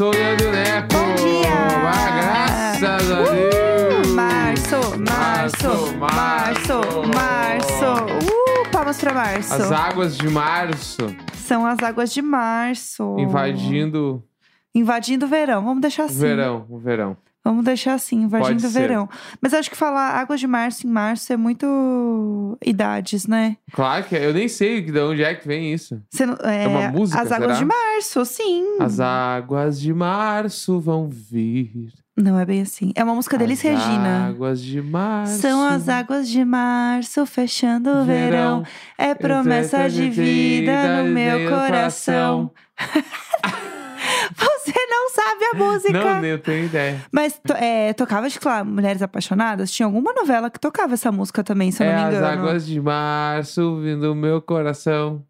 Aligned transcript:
O 0.00 0.10
Leandro 0.10 0.50
Neco. 0.50 0.88
Bom 0.92 1.14
dia! 1.14 1.52
Ah, 1.86 2.76
graças 2.80 3.10
a 3.10 3.20
Uhul! 3.20 3.34
Deus! 3.34 4.08
Março, 4.08 4.76
março, 4.98 5.96
março, 5.96 6.80
março. 7.14 8.04
Uh, 8.04 8.70
palmas 8.72 8.98
pra 8.98 9.14
março. 9.14 9.54
As 9.54 9.70
águas 9.72 10.16
de 10.16 10.28
março 10.28 11.16
São 11.34 11.64
as 11.66 11.78
águas 11.80 12.12
de 12.12 12.20
março. 12.22 13.16
invadindo 13.18 14.22
Invadindo 14.74 15.26
o 15.26 15.28
verão. 15.28 15.64
Vamos 15.64 15.80
deixar 15.80 16.02
o 16.02 16.06
assim. 16.06 16.18
verão, 16.18 16.66
o 16.68 16.78
verão. 16.78 17.16
Vamos 17.44 17.62
deixar 17.62 17.92
assim, 17.94 18.22
invadindo 18.22 18.54
Pode 18.54 18.66
o 18.66 18.70
ser. 18.70 18.80
verão. 18.80 19.06
Mas 19.40 19.52
acho 19.52 19.70
que 19.70 19.76
falar 19.76 20.12
águas 20.18 20.40
de 20.40 20.46
março 20.46 20.86
em 20.86 20.90
março 20.90 21.30
é 21.30 21.36
muito 21.36 22.56
idades, 22.64 23.26
né? 23.26 23.56
Claro 23.72 24.04
que 24.04 24.16
é, 24.16 24.24
eu 24.26 24.32
nem 24.32 24.48
sei 24.48 24.80
de 24.80 24.98
onde 24.98 25.22
é 25.22 25.34
que 25.34 25.46
vem 25.46 25.72
isso. 25.72 26.00
Não- 26.20 26.50
é, 26.50 26.66
uma 26.66 26.88
música, 26.88 27.20
As 27.20 27.30
águas 27.30 27.56
será? 27.56 27.58
de 27.58 27.64
março, 27.66 28.24
sim. 28.24 28.64
As 28.80 28.98
águas 28.98 29.78
de 29.78 29.92
março 29.92 30.80
vão 30.80 31.08
vir. 31.08 31.92
Não 32.16 32.38
é 32.38 32.46
bem 32.46 32.62
assim. 32.62 32.92
É 32.94 33.02
uma 33.04 33.14
música 33.14 33.36
deles, 33.36 33.58
as 33.58 33.64
Regina. 33.64 34.28
águas 34.28 34.60
de 34.62 34.80
março. 34.80 35.40
São 35.42 35.66
as 35.66 35.88
águas 35.88 36.28
de 36.28 36.44
março 36.44 37.26
fechando 37.26 37.90
o 37.90 38.04
verão. 38.04 38.64
É 38.96 39.14
promessa 39.14 39.88
de 39.90 40.08
vida 40.10 41.02
no 41.02 41.10
meu 41.10 41.50
coração. 41.50 42.52
Você 42.78 43.04
não 45.04 45.10
sabe 45.10 45.44
a 45.44 45.54
música. 45.54 45.92
Não, 45.92 46.20
nem 46.20 46.30
eu 46.30 46.38
tenho 46.38 46.64
ideia. 46.64 47.04
Mas 47.12 47.38
é, 47.56 47.92
tocava, 47.92 48.26
acho 48.26 48.40
que 48.40 48.48
lá, 48.48 48.64
Mulheres 48.64 49.02
Apaixonadas. 49.02 49.70
Tinha 49.70 49.86
alguma 49.86 50.12
novela 50.12 50.50
que 50.50 50.58
tocava 50.58 50.94
essa 50.94 51.12
música 51.12 51.44
também, 51.44 51.70
se 51.70 51.82
eu 51.82 51.88
é 51.88 51.94
não 51.94 52.02
me 52.02 52.08
as 52.08 52.14
engano. 52.14 52.42
águas 52.42 52.66
de 52.66 52.80
março 52.80 53.80
vindo 53.80 54.14
meu 54.14 54.40
coração. 54.40 55.24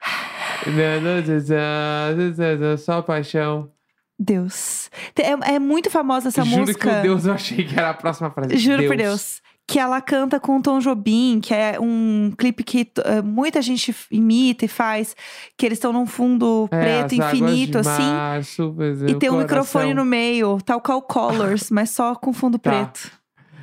Só 2.78 3.02
paixão. 3.02 3.70
Deus. 4.18 4.90
É, 5.16 5.54
é 5.54 5.58
muito 5.58 5.90
famosa 5.90 6.28
essa 6.28 6.42
Juro 6.42 6.60
música. 6.60 6.90
que 6.90 6.98
o 6.98 7.02
Deus 7.02 7.26
eu 7.26 7.34
achei 7.34 7.64
que 7.64 7.78
era 7.78 7.90
a 7.90 7.94
próxima 7.94 8.30
frase. 8.30 8.56
Juro 8.56 8.86
por 8.86 8.96
Deus. 8.96 9.42
Que 9.68 9.78
ela 9.80 10.00
canta 10.00 10.38
com 10.38 10.58
o 10.58 10.62
Tom 10.62 10.78
Jobim, 10.78 11.40
que 11.42 11.52
é 11.52 11.76
um 11.80 12.32
clipe 12.38 12.62
que 12.62 12.88
eh, 13.04 13.20
muita 13.20 13.60
gente 13.60 13.94
imita 14.12 14.64
e 14.64 14.68
faz, 14.68 15.16
que 15.58 15.66
eles 15.66 15.76
estão 15.78 15.92
num 15.92 16.06
fundo 16.06 16.68
É, 16.70 16.80
preto 16.80 17.14
infinito, 17.16 17.78
assim. 17.78 18.02
março, 18.02 18.62
E 19.08 19.12
o 19.14 19.18
tem 19.18 19.28
um 19.28 19.32
coração 19.32 19.38
microfone 19.42 19.92
no 19.94 20.04
meio, 20.04 20.58
tal 20.64 20.80
qual 20.80 21.02
Colors, 21.02 21.68
mas 21.72 21.90
só 21.90 22.14
com 22.14 22.32
fundo 22.32 22.58
Tá. 22.58 22.70
preto. 22.70 23.10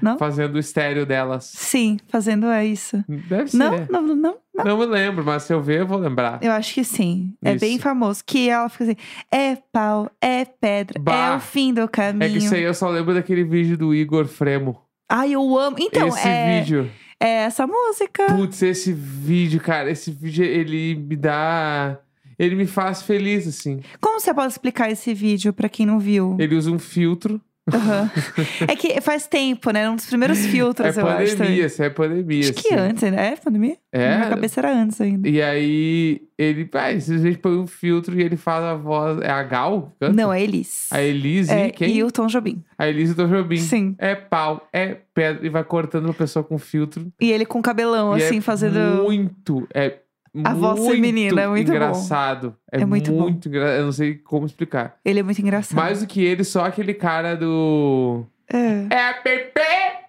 Não? 0.01 0.17
Fazendo 0.17 0.55
o 0.55 0.59
estéreo 0.59 1.05
delas. 1.05 1.45
Sim, 1.55 1.97
fazendo 2.09 2.47
é 2.47 2.65
isso. 2.65 3.01
Deve 3.07 3.49
ser. 3.51 3.55
Não, 3.57 3.71
não, 3.89 4.01
não, 4.01 4.15
não. 4.17 4.35
Não 4.65 4.77
me 4.77 4.85
lembro, 4.85 5.23
mas 5.23 5.43
se 5.43 5.53
eu 5.53 5.61
ver, 5.61 5.79
eu 5.79 5.87
vou 5.87 5.97
lembrar. 5.97 6.39
Eu 6.43 6.51
acho 6.51 6.73
que 6.73 6.83
sim. 6.83 7.33
É 7.41 7.51
Isso. 7.51 7.61
bem 7.61 7.79
famoso. 7.79 8.21
Que 8.25 8.49
ela 8.49 8.67
fica 8.67 8.83
assim: 8.83 8.95
é 9.31 9.55
pau, 9.71 10.11
é 10.21 10.43
pedra, 10.43 10.99
é 10.99 11.01
Bah. 11.01 11.37
o 11.37 11.39
fim 11.39 11.73
do 11.73 11.87
caminho. 11.87 12.23
É 12.25 12.29
que 12.29 12.37
isso 12.39 12.53
aí 12.53 12.63
eu 12.63 12.73
só 12.73 12.89
lembro 12.89 13.13
daquele 13.13 13.45
vídeo 13.45 13.77
do 13.77 13.95
Igor 13.95 14.25
Fremo. 14.27 14.77
Ai, 15.09 15.33
eu 15.33 15.57
amo. 15.57 15.77
Então, 15.79 16.07
esse 16.07 16.27
é, 16.27 16.59
vídeo. 16.59 16.91
é 17.19 17.27
essa 17.43 17.67
música. 17.67 18.25
Putz, 18.27 18.61
esse 18.61 18.91
vídeo, 18.93 19.59
cara, 19.59 19.91
esse 19.91 20.11
vídeo, 20.11 20.43
ele 20.43 20.95
me 20.95 21.15
dá. 21.15 21.99
Ele 22.37 22.55
me 22.55 22.65
faz 22.65 23.03
feliz, 23.03 23.47
assim. 23.47 23.81
Como 24.01 24.19
você 24.19 24.33
pode 24.33 24.51
explicar 24.51 24.89
esse 24.89 25.13
vídeo 25.13 25.53
pra 25.53 25.69
quem 25.69 25.85
não 25.85 25.99
viu? 25.99 26.35
Ele 26.39 26.55
usa 26.55 26.71
um 26.71 26.79
filtro. 26.79 27.39
Aham. 27.71 28.11
é 28.67 28.75
que 28.75 28.99
faz 28.99 29.25
tempo, 29.25 29.71
né? 29.71 29.89
Um 29.89 29.95
dos 29.95 30.05
primeiros 30.05 30.45
filtros, 30.47 30.97
é 30.97 31.01
eu 31.01 31.07
acho. 31.07 31.17
também. 31.17 31.37
pandemia, 31.37 31.65
isso 31.65 31.83
é 31.83 31.89
pandemia. 31.89 32.39
Acho 32.41 32.53
que 32.53 32.73
assim. 32.73 32.75
antes, 32.75 33.11
né? 33.11 33.27
É 33.33 33.35
pandemia? 33.37 33.77
É. 33.91 34.09
Na 34.09 34.17
minha 34.17 34.29
cabeça 34.29 34.59
era 34.59 34.73
antes 34.73 34.99
ainda. 34.99 35.29
E 35.29 35.41
aí, 35.41 36.21
ele, 36.37 36.69
ah, 36.73 36.99
simplesmente 36.99 37.37
põe 37.37 37.57
um 37.57 37.67
filtro 37.67 38.19
e 38.19 38.23
ele 38.23 38.35
faz 38.35 38.63
a 38.63 38.75
voz. 38.75 39.21
É 39.21 39.29
a 39.29 39.43
Gal? 39.43 39.95
canta? 39.99 40.13
Não, 40.13 40.33
é 40.33 40.41
Elis. 40.41 40.87
A 40.91 41.01
Elise 41.01 41.51
É, 41.51 41.67
e 41.67 41.71
quem? 41.71 41.95
E 41.95 42.03
o 42.03 42.11
Tom 42.11 42.27
Jobim. 42.27 42.61
A 42.77 42.87
Elise 42.87 43.13
do 43.13 43.27
Jobim. 43.27 43.57
Sim. 43.57 43.95
É 43.97 44.13
pau, 44.13 44.67
é 44.73 44.97
pedra. 45.13 45.45
E 45.45 45.49
vai 45.49 45.63
cortando 45.63 46.09
a 46.09 46.13
pessoa 46.13 46.43
com 46.43 46.57
filtro. 46.57 47.11
E 47.21 47.31
ele 47.31 47.45
com 47.45 47.61
cabelão, 47.61 48.17
E 48.17 48.23
assim, 48.23 48.39
é 48.39 48.41
fazendo. 48.41 49.03
Muito. 49.03 49.65
É 49.73 49.99
A 50.43 50.53
voz 50.53 50.87
feminina, 50.87 51.41
é 51.41 51.47
muito 51.47 51.67
bom. 51.67 51.73
engraçado. 51.73 52.55
É, 52.71 52.81
É 52.81 52.85
muito 52.85 53.11
bom. 53.11 53.21
muito 53.23 53.47
engraçado. 53.47 53.77
Eu 53.77 53.85
não 53.85 53.91
sei 53.91 54.15
como 54.15 54.45
explicar. 54.45 54.95
Ele 55.05 55.19
é 55.19 55.23
muito 55.23 55.39
engraçado. 55.39 55.75
Mais 55.77 55.99
do 56.01 56.07
que 56.07 56.23
ele, 56.23 56.43
só 56.43 56.65
aquele 56.65 56.93
cara 56.93 57.35
do. 57.35 58.25
É. 58.51 58.87
É 58.95 59.09
a 59.09 59.13
Pepe 59.13 59.61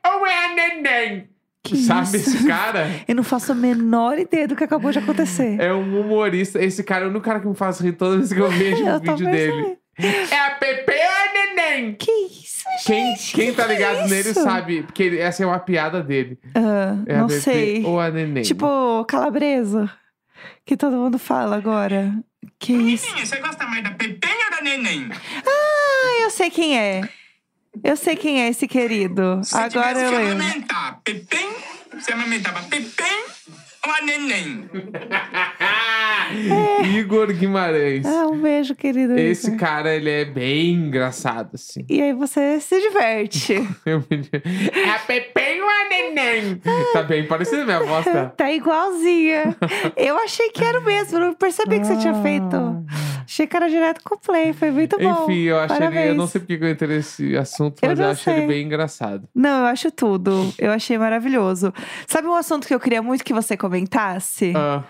ou 0.06 0.26
é 0.26 0.44
a 0.46 0.54
Neném? 0.54 1.28
Que 1.62 1.76
Sabe 1.78 2.02
isso? 2.02 2.16
esse 2.36 2.46
cara? 2.46 2.86
Eu 3.08 3.14
não 3.14 3.22
faço 3.22 3.52
a 3.52 3.54
menor 3.54 4.18
ideia 4.18 4.46
do 4.46 4.54
que 4.54 4.64
acabou 4.64 4.92
de 4.92 4.98
acontecer. 4.98 5.58
É 5.58 5.72
um 5.72 6.00
humorista. 6.00 6.62
Esse 6.62 6.84
cara 6.84 7.04
é 7.04 7.06
o 7.06 7.10
único 7.10 7.24
cara 7.24 7.40
que 7.40 7.46
me 7.46 7.54
faz 7.54 7.80
rir 7.80 7.92
toda 7.92 8.16
vez 8.18 8.30
que 8.32 8.38
eu 8.38 8.50
vejo 8.50 8.84
Eu 8.84 8.96
um 8.96 9.00
vídeo 9.00 9.30
dele. 9.30 9.78
É 9.98 10.38
a 10.40 10.50
Pepe 10.56 10.92
ou 10.92 10.98
a 10.98 11.54
Neném? 11.54 11.94
Que 11.94 12.10
isso, 12.10 12.64
Quem, 12.86 13.14
gente? 13.16 13.32
quem 13.34 13.46
Que 13.50 13.56
tá 13.56 13.64
que 13.64 13.72
é 13.72 13.74
ligado 13.76 14.08
nele 14.10 14.30
isso? 14.30 14.42
sabe, 14.42 14.82
porque 14.82 15.16
essa 15.20 15.42
é 15.42 15.46
uma 15.46 15.58
piada 15.58 16.02
dele. 16.02 16.38
Ah, 16.54 16.96
É 17.06 17.16
não 17.16 17.24
a 17.24 17.28
Pepe 17.28 17.40
sei. 17.40 17.84
ou 17.84 17.98
a 18.00 18.10
Neném. 18.10 18.42
Tipo, 18.42 19.04
calabresa. 19.06 19.90
Que 20.64 20.76
todo 20.76 20.96
mundo 20.96 21.18
fala 21.18 21.56
agora. 21.56 22.12
Que 22.58 22.72
isso? 22.72 23.06
Amiguinha, 23.06 23.26
você 23.26 23.36
gosta 23.40 23.66
mais 23.66 23.82
da 23.84 23.90
Pepenha 23.92 24.46
ou 24.50 24.56
da 24.56 24.62
Neném? 24.62 25.08
Ah, 25.46 26.22
eu 26.22 26.30
sei 26.30 26.50
quem 26.50 26.78
é. 26.78 27.08
Eu 27.82 27.96
sei 27.96 28.16
quem 28.16 28.42
é 28.42 28.48
esse 28.48 28.68
querido. 28.68 29.40
Se 29.42 29.56
Agora 29.56 29.98
eu 29.98 30.10
lembro. 30.10 30.32
amamentar 30.44 31.00
Pepem, 31.02 31.48
você 31.92 32.12
amamentava 32.12 32.62
Pepem 32.68 33.24
ou 33.86 33.92
a 33.92 34.00
Neném? 34.02 34.68
Igor 36.96 37.32
Guimarães. 37.32 38.06
Ah, 38.06 38.26
um 38.28 38.40
beijo, 38.40 38.74
querido. 38.74 39.18
Esse 39.18 39.48
Igor. 39.48 39.58
cara, 39.58 39.94
ele 39.94 40.10
é 40.10 40.24
bem 40.24 40.72
engraçado, 40.74 41.50
assim. 41.54 41.84
E 41.88 42.00
aí 42.00 42.12
você 42.12 42.60
se 42.60 42.80
diverte. 42.80 43.54
É 44.74 44.90
a 44.90 44.98
Pepe 45.00 45.40
ou 45.64 45.70
a 45.70 45.88
Neném? 45.88 46.60
Tá 46.92 47.02
bem 47.02 47.26
parecido 47.26 47.64
minha 47.64 47.80
voz, 47.80 48.04
tá? 48.04 48.26
tá 48.36 48.52
igualzinha. 48.52 49.56
Eu 49.96 50.16
achei 50.18 50.50
que 50.50 50.62
era 50.64 50.78
o 50.78 50.84
mesmo, 50.84 51.18
não 51.18 51.34
percebi 51.34 51.80
que 51.80 51.86
você 51.86 51.96
tinha 51.96 52.14
feito. 52.22 52.84
Achei 53.24 53.46
que 53.46 53.56
era 53.56 53.68
direto 53.68 54.00
com 54.04 54.14
o 54.14 54.18
play, 54.18 54.52
foi 54.52 54.70
muito 54.70 54.96
bom. 54.98 55.08
Ah. 55.10 55.22
Enfim, 55.24 55.40
eu 55.44 55.58
achei 55.58 55.86
ele, 55.86 56.08
eu 56.10 56.14
não 56.14 56.26
sei 56.26 56.40
porque 56.40 56.58
que 56.58 56.64
eu 56.64 56.70
entrei 56.70 56.96
nesse 56.96 57.36
assunto, 57.36 57.78
Eu 57.82 57.88
mas 57.88 57.98
eu, 57.98 58.04
não 58.04 58.12
acho 58.12 58.30
ele 58.30 58.38
sei. 58.40 58.46
bem 58.46 58.64
engraçado. 58.66 59.28
Não, 59.34 59.60
eu 59.60 59.66
acho 59.66 59.90
tudo. 59.90 60.52
Eu 60.58 60.70
achei 60.70 60.96
maravilhoso. 60.98 61.72
Sabe 62.06 62.28
um 62.28 62.34
assunto 62.34 62.66
que 62.68 62.74
eu 62.74 62.78
queria 62.80 63.02
muito 63.02 63.24
que 63.24 63.32
você 63.32 63.56
comentasse? 63.56 64.52
Ah, 64.54 64.84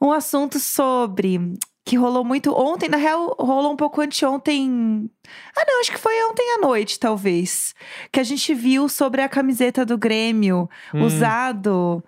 Um 0.00 0.12
assunto 0.12 0.58
sobre. 0.60 1.40
Que 1.88 1.96
rolou 1.96 2.22
muito 2.22 2.52
ontem, 2.54 2.86
na 2.86 2.98
real, 2.98 3.34
rolou 3.38 3.72
um 3.72 3.76
pouco 3.76 4.02
anteontem. 4.02 5.10
Ah, 5.56 5.64
não, 5.66 5.80
acho 5.80 5.90
que 5.90 5.98
foi 5.98 6.12
ontem 6.30 6.56
à 6.56 6.58
noite, 6.58 6.98
talvez. 7.00 7.74
Que 8.12 8.20
a 8.20 8.22
gente 8.22 8.52
viu 8.52 8.90
sobre 8.90 9.22
a 9.22 9.28
camiseta 9.28 9.86
do 9.86 9.96
Grêmio 9.96 10.68
Hum. 10.94 11.02
usado 11.04 12.04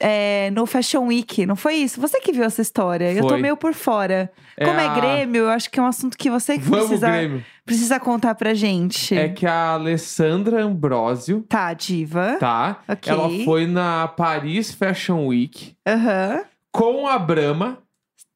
é, 0.00 0.50
no 0.50 0.66
Fashion 0.66 1.06
Week, 1.06 1.46
não 1.46 1.54
foi 1.54 1.76
isso? 1.76 2.00
Você 2.00 2.20
que 2.20 2.32
viu 2.32 2.42
essa 2.42 2.60
história. 2.60 3.12
Eu 3.12 3.22
tô 3.22 3.28
Foi. 3.30 3.40
meio 3.40 3.56
por 3.56 3.72
fora. 3.72 4.32
É 4.56 4.64
Como 4.64 4.80
é 4.80 4.86
a- 4.88 4.94
Grêmio, 4.94 5.42
eu 5.44 5.48
acho 5.50 5.70
que 5.70 5.78
é 5.78 5.82
um 5.82 5.86
assunto 5.86 6.18
que 6.18 6.28
você 6.28 6.58
que 6.58 6.68
precisa, 6.68 7.08
Grêmio. 7.10 7.44
precisa 7.64 8.00
contar 8.00 8.34
pra 8.34 8.52
gente. 8.52 9.16
É 9.16 9.28
que 9.28 9.46
a 9.46 9.70
Alessandra 9.74 10.62
Ambrosio, 10.64 11.42
Tá, 11.48 11.72
diva. 11.72 12.36
tá? 12.40 12.82
Ok. 12.88 13.10
Ela 13.12 13.28
foi 13.44 13.66
na 13.68 14.08
Paris 14.08 14.72
Fashion 14.74 15.26
Week 15.28 15.74
Aham. 15.86 16.42
com 16.72 17.06
a 17.06 17.16
Brahma, 17.18 17.78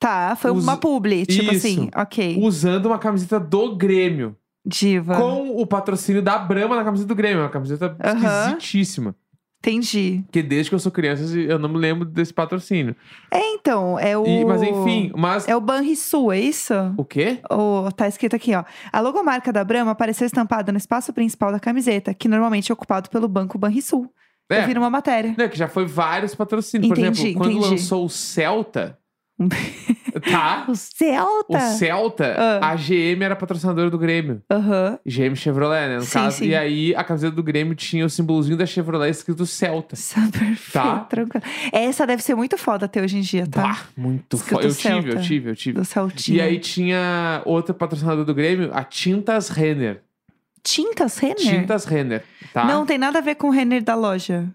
Tá, 0.05 0.37
foi 0.37 0.51
Us- 0.51 0.63
uma 0.63 0.77
publi, 0.77 1.25
tipo 1.25 1.51
Isso. 1.55 1.67
assim. 1.67 1.89
Ok. 1.97 2.37
usando 2.43 2.87
uma 2.87 2.99
camiseta 2.99 3.41
do 3.41 3.75
Grêmio. 3.75 4.37
Diva. 4.67 5.17
Com 5.17 5.57
o 5.61 5.67
patrocínio 5.67 6.21
da 6.23 6.37
Brahma 6.39 6.77
na 6.77 6.85
camiseta 6.85 7.09
do 7.09 7.15
Grêmio. 7.15 7.41
Uma 7.43 7.49
camiseta 7.49 7.97
Aham. 8.03 8.49
esquisitíssima. 8.51 9.15
Entendi. 9.61 10.23
Porque 10.27 10.43
desde 10.43 10.69
que 10.71 10.75
eu 10.75 10.79
sou 10.79 10.93
criança, 10.93 11.25
eu 11.39 11.59
não 11.59 11.71
me 11.71 11.79
lembro 11.79 12.05
desse 12.05 12.35
patrocínio. 12.35 12.95
É, 13.33 13.41
então, 13.55 13.99
é 13.99 14.15
o. 14.17 14.27
E- 14.27 14.45
mas 14.45 14.63
enfim, 14.63 15.11
mas. 15.17 15.49
É 15.49 15.57
o 15.57 15.61
Banrisul, 15.61 16.31
é 16.33 16.39
isso? 16.39 16.75
O 16.99 17.05
quê? 17.05 17.39
O, 17.51 17.91
tá 17.93 18.07
escrito 18.07 18.37
aqui, 18.37 18.55
ó. 18.55 18.63
A 18.93 19.01
logomarca 19.01 19.51
da 19.51 19.65
Brahma 19.65 19.93
apareceu 19.93 20.27
estampada 20.27 20.71
no 20.71 20.77
espaço 20.77 21.15
principal 21.15 21.51
da 21.51 21.59
camiseta, 21.59 22.13
que 22.13 22.29
normalmente 22.29 22.71
é 22.71 22.75
ocupado 22.75 23.09
pelo 23.09 23.27
Banco 23.27 23.57
Banrisul. 23.57 24.13
Eu 24.51 24.57
É. 24.59 24.67
vi 24.67 24.75
numa 24.75 24.91
matéria. 24.91 25.35
Não, 25.39 25.49
que 25.49 25.57
já 25.57 25.67
foi 25.67 25.87
vários 25.87 26.35
patrocínios. 26.35 26.89
Por 26.91 26.99
Entendi, 26.99 27.21
exemplo, 27.23 27.39
quando 27.39 27.53
entendi. 27.53 27.71
lançou 27.71 28.05
o 28.05 28.11
Celta, 28.11 28.99
tá? 30.31 30.65
O 30.69 30.75
Celta? 30.75 31.57
O 31.57 31.61
Celta, 31.79 32.35
Ah. 32.39 32.71
a 32.71 32.77
GM 32.77 33.23
era 33.23 33.37
patrocinadora 33.37 33.91
do 33.91 33.99
Grêmio. 33.99 34.43
Aham. 34.51 34.99
GM 35.07 35.35
Chevrolet, 35.37 35.89
né? 35.89 35.97
No 35.97 36.03
Sim, 36.03 36.13
caso. 36.13 36.39
sim. 36.39 36.47
E 36.49 36.55
aí, 36.55 36.95
a 36.95 37.05
camiseta 37.05 37.35
do 37.35 37.43
Grêmio 37.43 37.75
tinha 37.75 38.05
o 38.05 38.11
símbolozinho 38.11 38.57
da 38.57 38.67
Chevrolet 38.67 39.11
escrito 39.11 39.45
Celta. 39.47 39.97
Perfeito, 39.97 40.73
Tá. 40.73 41.01
tranquilo. 41.01 41.45
Essa 41.73 42.07
deve 42.07 42.23
ser 42.23 42.35
muito 42.35 42.57
foda 42.59 42.87
até 42.87 43.03
hoje 43.03 43.19
em 43.19 43.21
dia, 43.21 43.47
tá? 43.47 43.63
Bah, 43.63 43.79
muito 43.97 44.39
foda. 44.39 44.67
Eu 44.67 44.75
tive, 44.75 44.95
eu 44.95 45.03
Celta. 45.03 45.21
tive, 45.21 45.51
eu 45.51 45.57
tive. 45.57 45.79
Do 45.79 45.85
Celtinha. 45.85 46.39
E 46.39 46.41
aí 46.41 46.59
tinha 46.59 47.43
outra 47.45 47.75
patrocinadora 47.75 48.25
do 48.25 48.35
Grêmio, 48.35 48.71
a 48.73 48.83
Tintas 48.85 49.49
Renner. 49.49 50.03
Tintas 50.63 51.19
Renner? 51.19 51.37
Tintas 51.37 51.85
Renner, 51.85 52.25
tá? 52.53 52.65
Não 52.65 52.87
tem 52.87 52.97
nada 52.97 53.19
a 53.19 53.23
ver 53.23 53.35
com 53.35 53.49
o 53.49 53.51
Renner 53.51 53.83
da 53.85 53.95
loja. 53.95 54.47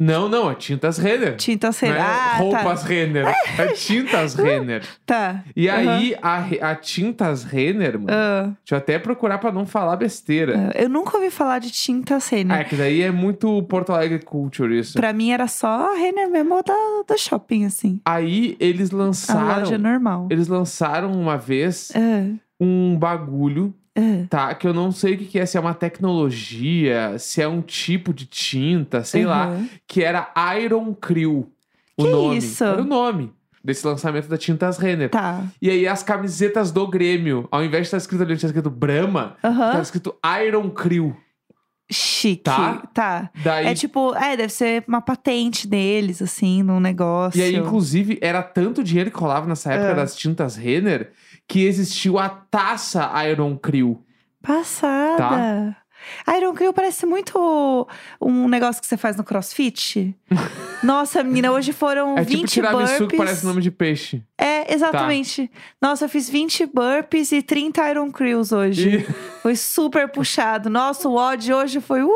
Não, 0.00 0.28
não, 0.28 0.48
é 0.50 0.54
Tintas 0.54 0.96
Renner. 0.96 1.36
Tintas 1.36 1.80
Renner. 1.80 1.96
é 1.96 2.00
Ah, 2.00 2.36
roupas 2.38 2.82
tá. 2.82 2.88
Renner. 2.88 3.26
É 3.58 3.66
Tintas 3.72 4.34
Renner. 4.34 4.82
Tá. 5.04 5.42
E 5.56 5.68
aí, 5.68 6.14
a, 6.22 6.70
a 6.70 6.74
Tintas 6.76 7.42
Renner, 7.42 7.94
mano. 7.98 8.06
Ah, 8.10 8.42
Deixa 8.44 8.74
eu 8.74 8.78
até 8.78 8.98
procurar 8.98 9.38
pra 9.38 9.50
não 9.50 9.66
falar 9.66 9.96
besteira. 9.96 10.70
ah, 10.72 10.78
eu 10.78 10.88
nunca 10.88 11.16
ouvi 11.16 11.30
falar 11.30 11.58
de 11.58 11.70
Tintas 11.72 12.28
Renner. 12.28 12.58
é 12.60 12.64
que 12.64 12.76
daí 12.76 13.02
é 13.02 13.10
muito 13.10 13.60
Porto 13.64 13.92
Alegre 13.92 14.20
Culture 14.20 14.78
isso. 14.78 14.92
Pra 14.96 15.12
mim 15.12 15.32
era 15.32 15.48
só 15.48 15.92
a 15.92 15.96
Renner 15.96 16.30
mesmo 16.30 16.62
da, 16.62 16.74
do 17.06 17.18
shopping, 17.18 17.64
assim. 17.64 18.00
Aí 18.04 18.56
eles 18.60 18.92
A 18.92 18.96
lançaram. 18.96 19.60
loja 19.64 19.78
normal. 19.78 20.28
Eles 20.30 20.46
lançaram 20.46 21.10
uma 21.12 21.36
vez 21.36 21.90
Ah, 21.96 22.36
um 22.60 22.96
bagulho, 22.96 23.74
ah. 23.98 24.26
tá? 24.30 24.54
Que 24.54 24.66
eu 24.68 24.72
não 24.74 24.90
sei 24.92 25.14
o 25.14 25.18
que 25.18 25.24
que 25.26 25.38
é, 25.38 25.44
se 25.46 25.56
é 25.56 25.60
uma 25.60 25.74
tecnologia, 25.74 27.18
se 27.18 27.42
é 27.42 27.48
um 27.48 27.60
tipo 27.60 28.12
de 28.12 28.26
tinta, 28.26 29.02
sei 29.04 29.24
lá. 29.24 29.46
Aham. 29.48 29.68
Que 29.86 30.02
era 30.02 30.32
Iron 30.62 30.94
Crew. 30.94 31.50
O 31.96 32.04
Que 32.04 32.10
nome. 32.10 32.36
isso? 32.36 32.62
Era 32.64 32.80
o 32.82 32.84
nome 32.84 33.32
desse 33.64 33.86
lançamento 33.86 34.28
da 34.28 34.38
Tintas 34.38 34.78
Renner. 34.78 35.10
Tá. 35.10 35.42
E 35.60 35.68
aí 35.68 35.86
as 35.86 36.02
camisetas 36.02 36.70
do 36.70 36.86
Grêmio, 36.86 37.48
ao 37.50 37.64
invés 37.64 37.82
de 37.82 37.86
estar 37.88 37.96
escrito 37.98 38.22
ali, 38.22 38.36
tinha 38.36 38.48
escrito 38.48 38.70
Brahma, 38.70 39.36
Aham. 39.42 39.70
tava 39.72 39.82
escrito 39.82 40.14
Iron 40.46 40.70
Crew. 40.70 41.16
Chique. 41.90 42.42
Tá? 42.44 42.82
Tá. 42.92 43.30
Daí, 43.42 43.66
É 43.66 43.74
tipo, 43.74 44.14
é, 44.14 44.36
deve 44.36 44.52
ser 44.52 44.84
uma 44.86 45.00
patente 45.00 45.66
deles, 45.66 46.20
assim, 46.20 46.62
num 46.62 46.78
negócio. 46.78 47.38
E 47.40 47.42
aí, 47.42 47.56
inclusive, 47.56 48.18
era 48.20 48.42
tanto 48.42 48.84
dinheiro 48.84 49.10
que 49.10 49.16
rolava 49.18 49.46
nessa 49.46 49.72
época 49.72 49.92
Ah. 49.92 49.94
das 49.94 50.14
tintas 50.14 50.54
Renner 50.56 51.12
que 51.48 51.64
existiu 51.64 52.18
a 52.18 52.28
taça 52.28 53.10
Iron 53.26 53.56
Crew. 53.56 54.04
Passada. 54.42 55.76
Iron 56.36 56.54
Crew 56.54 56.72
parece 56.72 57.04
muito 57.04 57.86
um 58.20 58.46
negócio 58.48 58.80
que 58.80 58.86
você 58.86 58.96
faz 58.96 59.16
no 59.16 59.24
crossfit. 59.24 60.14
Nossa, 60.82 61.24
menina, 61.24 61.50
hoje 61.50 61.72
foram 61.72 62.16
É 62.16 62.22
20 62.22 62.48
tipo 62.48 62.70
burpees. 62.70 63.08
que 63.08 63.16
parece 63.16 63.44
nome 63.44 63.60
de 63.60 63.70
peixe. 63.70 64.22
É, 64.38 64.72
exatamente. 64.72 65.50
Nossa, 65.82 66.04
eu 66.04 66.08
fiz 66.08 66.30
20 66.30 66.66
burpees 66.66 67.32
e 67.32 67.42
30 67.42 67.90
Iron 67.90 68.12
Crews 68.12 68.52
hoje. 68.52 68.98
E 68.98 69.12
Foi 69.42 69.56
super 69.56 70.08
puxado. 70.08 70.70
Nossa, 70.70 71.08
o 71.08 71.16
odd 71.16 71.52
hoje 71.52 71.80
foi, 71.80 72.02
uh, 72.02 72.10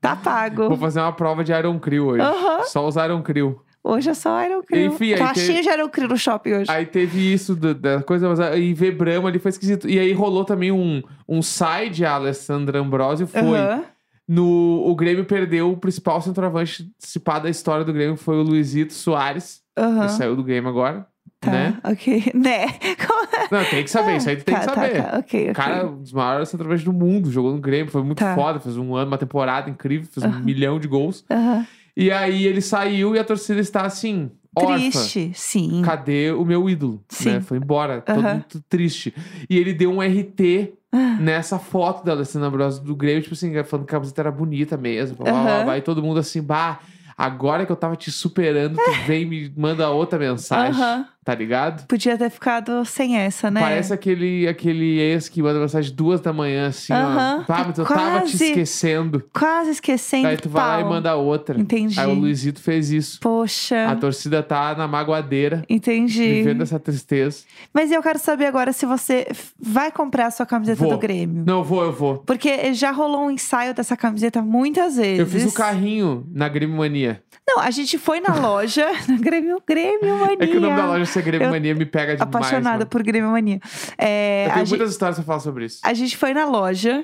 tá 0.00 0.14
pago. 0.22 0.68
vou 0.68 0.76
fazer 0.76 1.00
uma 1.00 1.12
prova 1.12 1.42
de 1.42 1.52
Iron 1.52 1.78
Crew 1.78 2.08
hoje. 2.08 2.24
Só 2.66 2.86
os 2.86 2.96
Iron 2.96 3.22
Crew. 3.22 3.58
Hoje 3.86 4.08
é 4.08 4.14
só 4.14 4.38
Crew. 4.66 4.86
Enfim, 4.86 5.12
aí 5.12 5.18
tá 5.18 5.34
tem- 5.34 5.44
cheio 5.44 5.62
de 5.62 5.88
Crew 5.90 6.08
no 6.08 6.16
shopping 6.16 6.54
hoje. 6.54 6.70
Aí 6.70 6.86
teve 6.86 7.32
isso 7.34 7.54
do- 7.54 7.74
da 7.74 8.02
coisa, 8.02 8.26
mas 8.30 8.40
aí 8.40 8.72
ver 8.72 8.92
Brahma 8.92 9.28
ali 9.28 9.38
foi 9.38 9.50
esquisito. 9.50 9.86
E 9.88 9.98
aí 9.98 10.12
rolou 10.14 10.42
também 10.44 10.72
um, 10.72 11.02
um 11.28 11.42
side, 11.42 12.04
a 12.04 12.14
Alessandra 12.14 12.78
Ambrosio 12.80 13.26
foi. 13.26 13.40
Aham. 13.42 13.84
No, 14.26 14.82
o 14.88 14.94
Grêmio 14.96 15.26
perdeu 15.26 15.70
o 15.70 15.76
principal 15.76 16.18
centroavante 16.22 16.84
participar 16.98 17.40
da 17.40 17.50
história 17.50 17.84
do 17.84 17.92
Grêmio, 17.92 18.16
foi 18.16 18.36
o 18.36 18.42
Luizito 18.42 18.94
Soares. 18.94 19.60
Que 19.76 20.08
saiu 20.12 20.34
do 20.34 20.42
Grêmio 20.42 20.70
agora. 20.70 21.06
Tá, 21.38 21.50
Né? 21.50 21.78
ok. 21.84 22.22
Né? 22.34 22.64
É? 22.64 23.54
Não, 23.54 23.62
tem 23.66 23.84
que 23.84 23.90
saber, 23.90 24.16
isso 24.16 24.30
aí 24.30 24.36
tu 24.36 24.44
tem 24.46 24.54
tá, 24.54 24.60
que 24.62 24.66
tá, 24.66 24.74
saber. 24.74 25.02
tá, 25.02 25.18
ok, 25.18 25.18
ok. 25.42 25.50
O 25.50 25.54
cara, 25.54 25.86
um 25.86 26.00
dos 26.00 26.12
maiores 26.14 26.48
centroavantes 26.48 26.84
do 26.86 26.92
mundo, 26.92 27.30
jogou 27.30 27.52
no 27.52 27.58
Grêmio, 27.60 27.92
foi 27.92 28.02
muito 28.02 28.16
Tá. 28.18 28.34
foda, 28.34 28.58
fez 28.58 28.78
um 28.78 28.94
ano, 28.96 29.08
uma 29.08 29.18
temporada 29.18 29.68
incrível, 29.68 30.08
fez 30.10 30.24
um 30.24 30.38
milhão 30.40 30.80
de 30.80 30.88
gols. 30.88 31.22
Aham. 31.30 31.66
E 31.96 32.10
aí 32.10 32.44
ele 32.46 32.60
saiu 32.60 33.14
e 33.14 33.18
a 33.18 33.24
torcida 33.24 33.60
está 33.60 33.82
assim, 33.82 34.30
órfã. 34.56 34.72
Triste, 34.76 35.30
sim. 35.34 35.82
Cadê 35.84 36.32
o 36.32 36.44
meu 36.44 36.68
ídolo? 36.68 37.02
Sim. 37.08 37.34
Né? 37.34 37.40
Foi 37.40 37.58
embora, 37.58 38.00
todo 38.00 38.18
Aham. 38.18 38.34
muito 38.34 38.60
triste. 38.68 39.14
E 39.48 39.58
ele 39.58 39.72
deu 39.72 39.90
um 39.92 40.02
RT 40.02 40.72
Ah. 40.92 41.16
nessa 41.20 41.58
foto 41.58 42.04
da 42.04 42.12
Alessandra 42.12 42.48
Ambrosio 42.48 42.82
do 42.82 42.94
Grêmio, 42.94 43.22
tipo 43.22 43.34
assim, 43.34 43.50
falando 43.64 43.86
que 43.86 43.92
a 43.94 43.98
camiseta 43.98 44.22
era 44.22 44.30
bonita 44.30 44.76
mesmo. 44.76 45.16
Blá, 45.18 45.32
blá, 45.42 45.62
blá, 45.64 45.78
e 45.78 45.82
todo 45.82 46.02
mundo 46.02 46.20
assim, 46.20 46.40
bah, 46.40 46.80
agora 47.16 47.66
que 47.66 47.72
eu 47.72 47.76
tava 47.76 47.96
te 47.96 48.10
superando, 48.12 48.76
tu 48.76 48.92
vem 49.06 49.22
e 49.22 49.26
me 49.26 49.52
manda 49.56 49.88
outra 49.90 50.18
mensagem, 50.18 50.80
Aham. 50.80 51.08
Tá 51.24 51.34
ligado? 51.34 51.86
Podia 51.86 52.18
ter 52.18 52.30
ficado 52.30 52.84
sem 52.84 53.16
essa, 53.16 53.50
né? 53.50 53.60
Parece 53.60 53.92
aquele, 53.92 54.46
aquele 54.46 54.98
ex 55.00 55.28
que 55.28 55.42
manda 55.42 55.58
mensagem 55.58 55.94
duas 55.94 56.20
da 56.20 56.32
manhã, 56.32 56.68
assim, 56.68 56.92
Aham. 56.92 57.38
ó. 57.40 57.44
Pá, 57.44 57.64
mas 57.66 57.78
eu 57.78 57.84
tava 57.84 58.20
te 58.26 58.34
esquecendo. 58.34 59.24
Quase 59.32 59.70
esquecendo. 59.70 60.28
Aí 60.28 60.36
tu 60.36 60.48
vai 60.48 60.62
lá 60.62 60.78
e 60.80 60.82
pau. 60.82 60.92
manda 60.92 61.14
outra. 61.16 61.58
Entendi. 61.58 61.98
Aí 61.98 62.06
o 62.06 62.14
Luizito 62.14 62.60
fez 62.60 62.90
isso. 62.90 63.18
Poxa, 63.20 63.86
A 63.88 63.96
torcida 63.96 64.42
tá 64.42 64.74
na 64.74 64.86
magoadeira, 64.86 65.64
entendi. 65.68 66.22
vivendo 66.22 66.62
essa 66.62 66.78
tristeza. 66.78 67.44
Mas 67.72 67.90
eu 67.90 68.02
quero 68.02 68.18
saber 68.18 68.46
agora 68.46 68.72
se 68.72 68.84
você 68.84 69.26
vai 69.58 69.90
comprar 69.90 70.26
a 70.26 70.30
sua 70.30 70.44
camiseta 70.44 70.78
Vou. 70.80 70.90
do 70.90 70.98
Grêmio. 70.98 71.44
Não, 71.46 71.58
eu 71.58 71.64
vou, 71.64 71.82
eu 71.84 71.92
vou. 71.92 72.18
Porque 72.18 72.74
já 72.74 72.90
rolou 72.90 73.26
um 73.26 73.30
ensaio 73.30 73.72
dessa 73.74 73.96
camiseta 73.96 74.42
muitas 74.42 74.96
vezes. 74.96 75.20
Eu 75.20 75.26
fiz 75.26 75.44
o 75.46 75.54
carrinho 75.54 76.26
na 76.32 76.48
Grêmio 76.48 76.76
Mania. 76.76 77.22
Não, 77.46 77.60
a 77.60 77.70
gente 77.70 77.98
foi 77.98 78.20
na 78.20 78.34
loja, 78.34 78.86
na 79.08 79.16
Grêmio, 79.16 79.62
Grêmio 79.66 80.18
Mania. 80.18 80.36
É 80.40 80.46
que 80.46 80.56
o 80.56 80.60
nome 80.60 80.76
da 80.76 80.86
loja 80.86 81.04
ser 81.14 81.22
Grêmio 81.22 81.50
Mania 81.50 81.74
me 81.74 81.86
pega 81.86 82.14
demais. 82.16 82.28
Apaixonada 82.34 82.78
mano. 82.78 82.86
por 82.86 83.02
Grêmio 83.02 83.30
Mania. 83.30 83.60
É, 83.96 84.46
Eu 84.46 84.52
tenho 84.52 84.58
gente, 84.66 84.68
muitas 84.70 84.90
histórias 84.90 85.16
pra 85.16 85.24
falar 85.24 85.40
sobre 85.40 85.64
isso. 85.66 85.80
a 85.82 85.94
gente 85.94 86.16
foi 86.16 86.34
na 86.34 86.44
loja, 86.46 87.02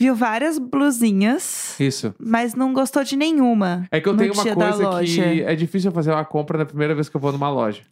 viu 0.00 0.14
várias 0.14 0.58
blusinhas, 0.58 1.74
isso. 1.80 2.14
mas 2.20 2.54
não 2.54 2.72
gostou 2.72 3.02
de 3.02 3.16
nenhuma. 3.16 3.86
É 3.90 4.00
que 4.00 4.08
eu 4.08 4.16
tenho 4.16 4.32
uma 4.32 4.44
coisa 4.54 5.00
que 5.04 5.42
é 5.42 5.54
difícil 5.56 5.90
fazer 5.90 6.12
uma 6.12 6.24
compra 6.24 6.58
na 6.58 6.64
primeira 6.64 6.94
vez 6.94 7.08
que 7.08 7.16
eu 7.16 7.20
vou 7.20 7.32
numa 7.32 7.50
loja. 7.50 7.82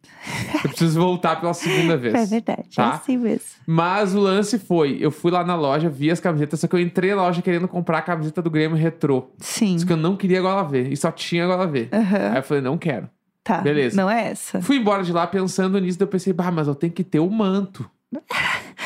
Eu 0.65 0.71
preciso 0.71 1.01
voltar 1.01 1.41
pela 1.41 1.53
segunda 1.55 1.97
vez. 1.99 2.15
É 2.15 2.25
verdade, 2.27 2.69
Tá? 2.75 2.83
é 2.85 2.87
assim 2.97 3.17
mesmo. 3.17 3.43
Mas 3.67 4.15
o 4.15 4.21
lance 4.21 4.59
foi, 4.59 4.99
eu 5.01 5.11
fui 5.11 5.31
lá 5.33 5.45
na 5.45 5.57
loja, 5.57 5.89
vi 5.89 6.11
as 6.11 6.21
camisetas, 6.21 6.61
só 6.61 6.67
que 6.69 6.75
eu 6.77 6.81
entrei 6.81 7.15
na 7.15 7.23
loja 7.23 7.43
querendo 7.43 7.67
comprar 7.67 7.99
a 7.99 8.03
camiseta 8.03 8.41
do 8.41 8.51
Grêmio 8.51 8.77
Retrô. 8.77 9.31
Sim. 9.39 9.75
Isso 9.75 9.87
que 9.87 9.93
eu 9.93 9.97
não 9.97 10.17
queria 10.17 10.41
gola 10.41 10.63
ver, 10.63 10.93
e 10.93 10.97
só 10.97 11.11
tinha 11.11 11.47
gola 11.47 11.67
ver. 11.67 11.89
Aham. 11.93 12.31
Aí 12.31 12.37
eu 12.37 12.43
falei, 12.43 12.63
não 12.63 12.79
quero. 12.79 13.09
Tá. 13.47 13.59
beleza. 13.59 13.97
Não 13.97 14.11
é 14.11 14.33
essa. 14.33 14.61
Fui 14.61 14.77
embora 14.77 15.05
de 15.05 15.13
lá 15.13 15.25
pensando 15.25 15.79
nisso, 15.79 15.97
daí 15.97 16.05
eu 16.05 16.11
pensei, 16.11 16.33
bah, 16.33 16.51
mas 16.51 16.67
eu 16.67 16.75
tenho 16.75 16.93
que 16.93 17.05
ter 17.05 17.21
o 17.21 17.31
manto. 17.31 17.89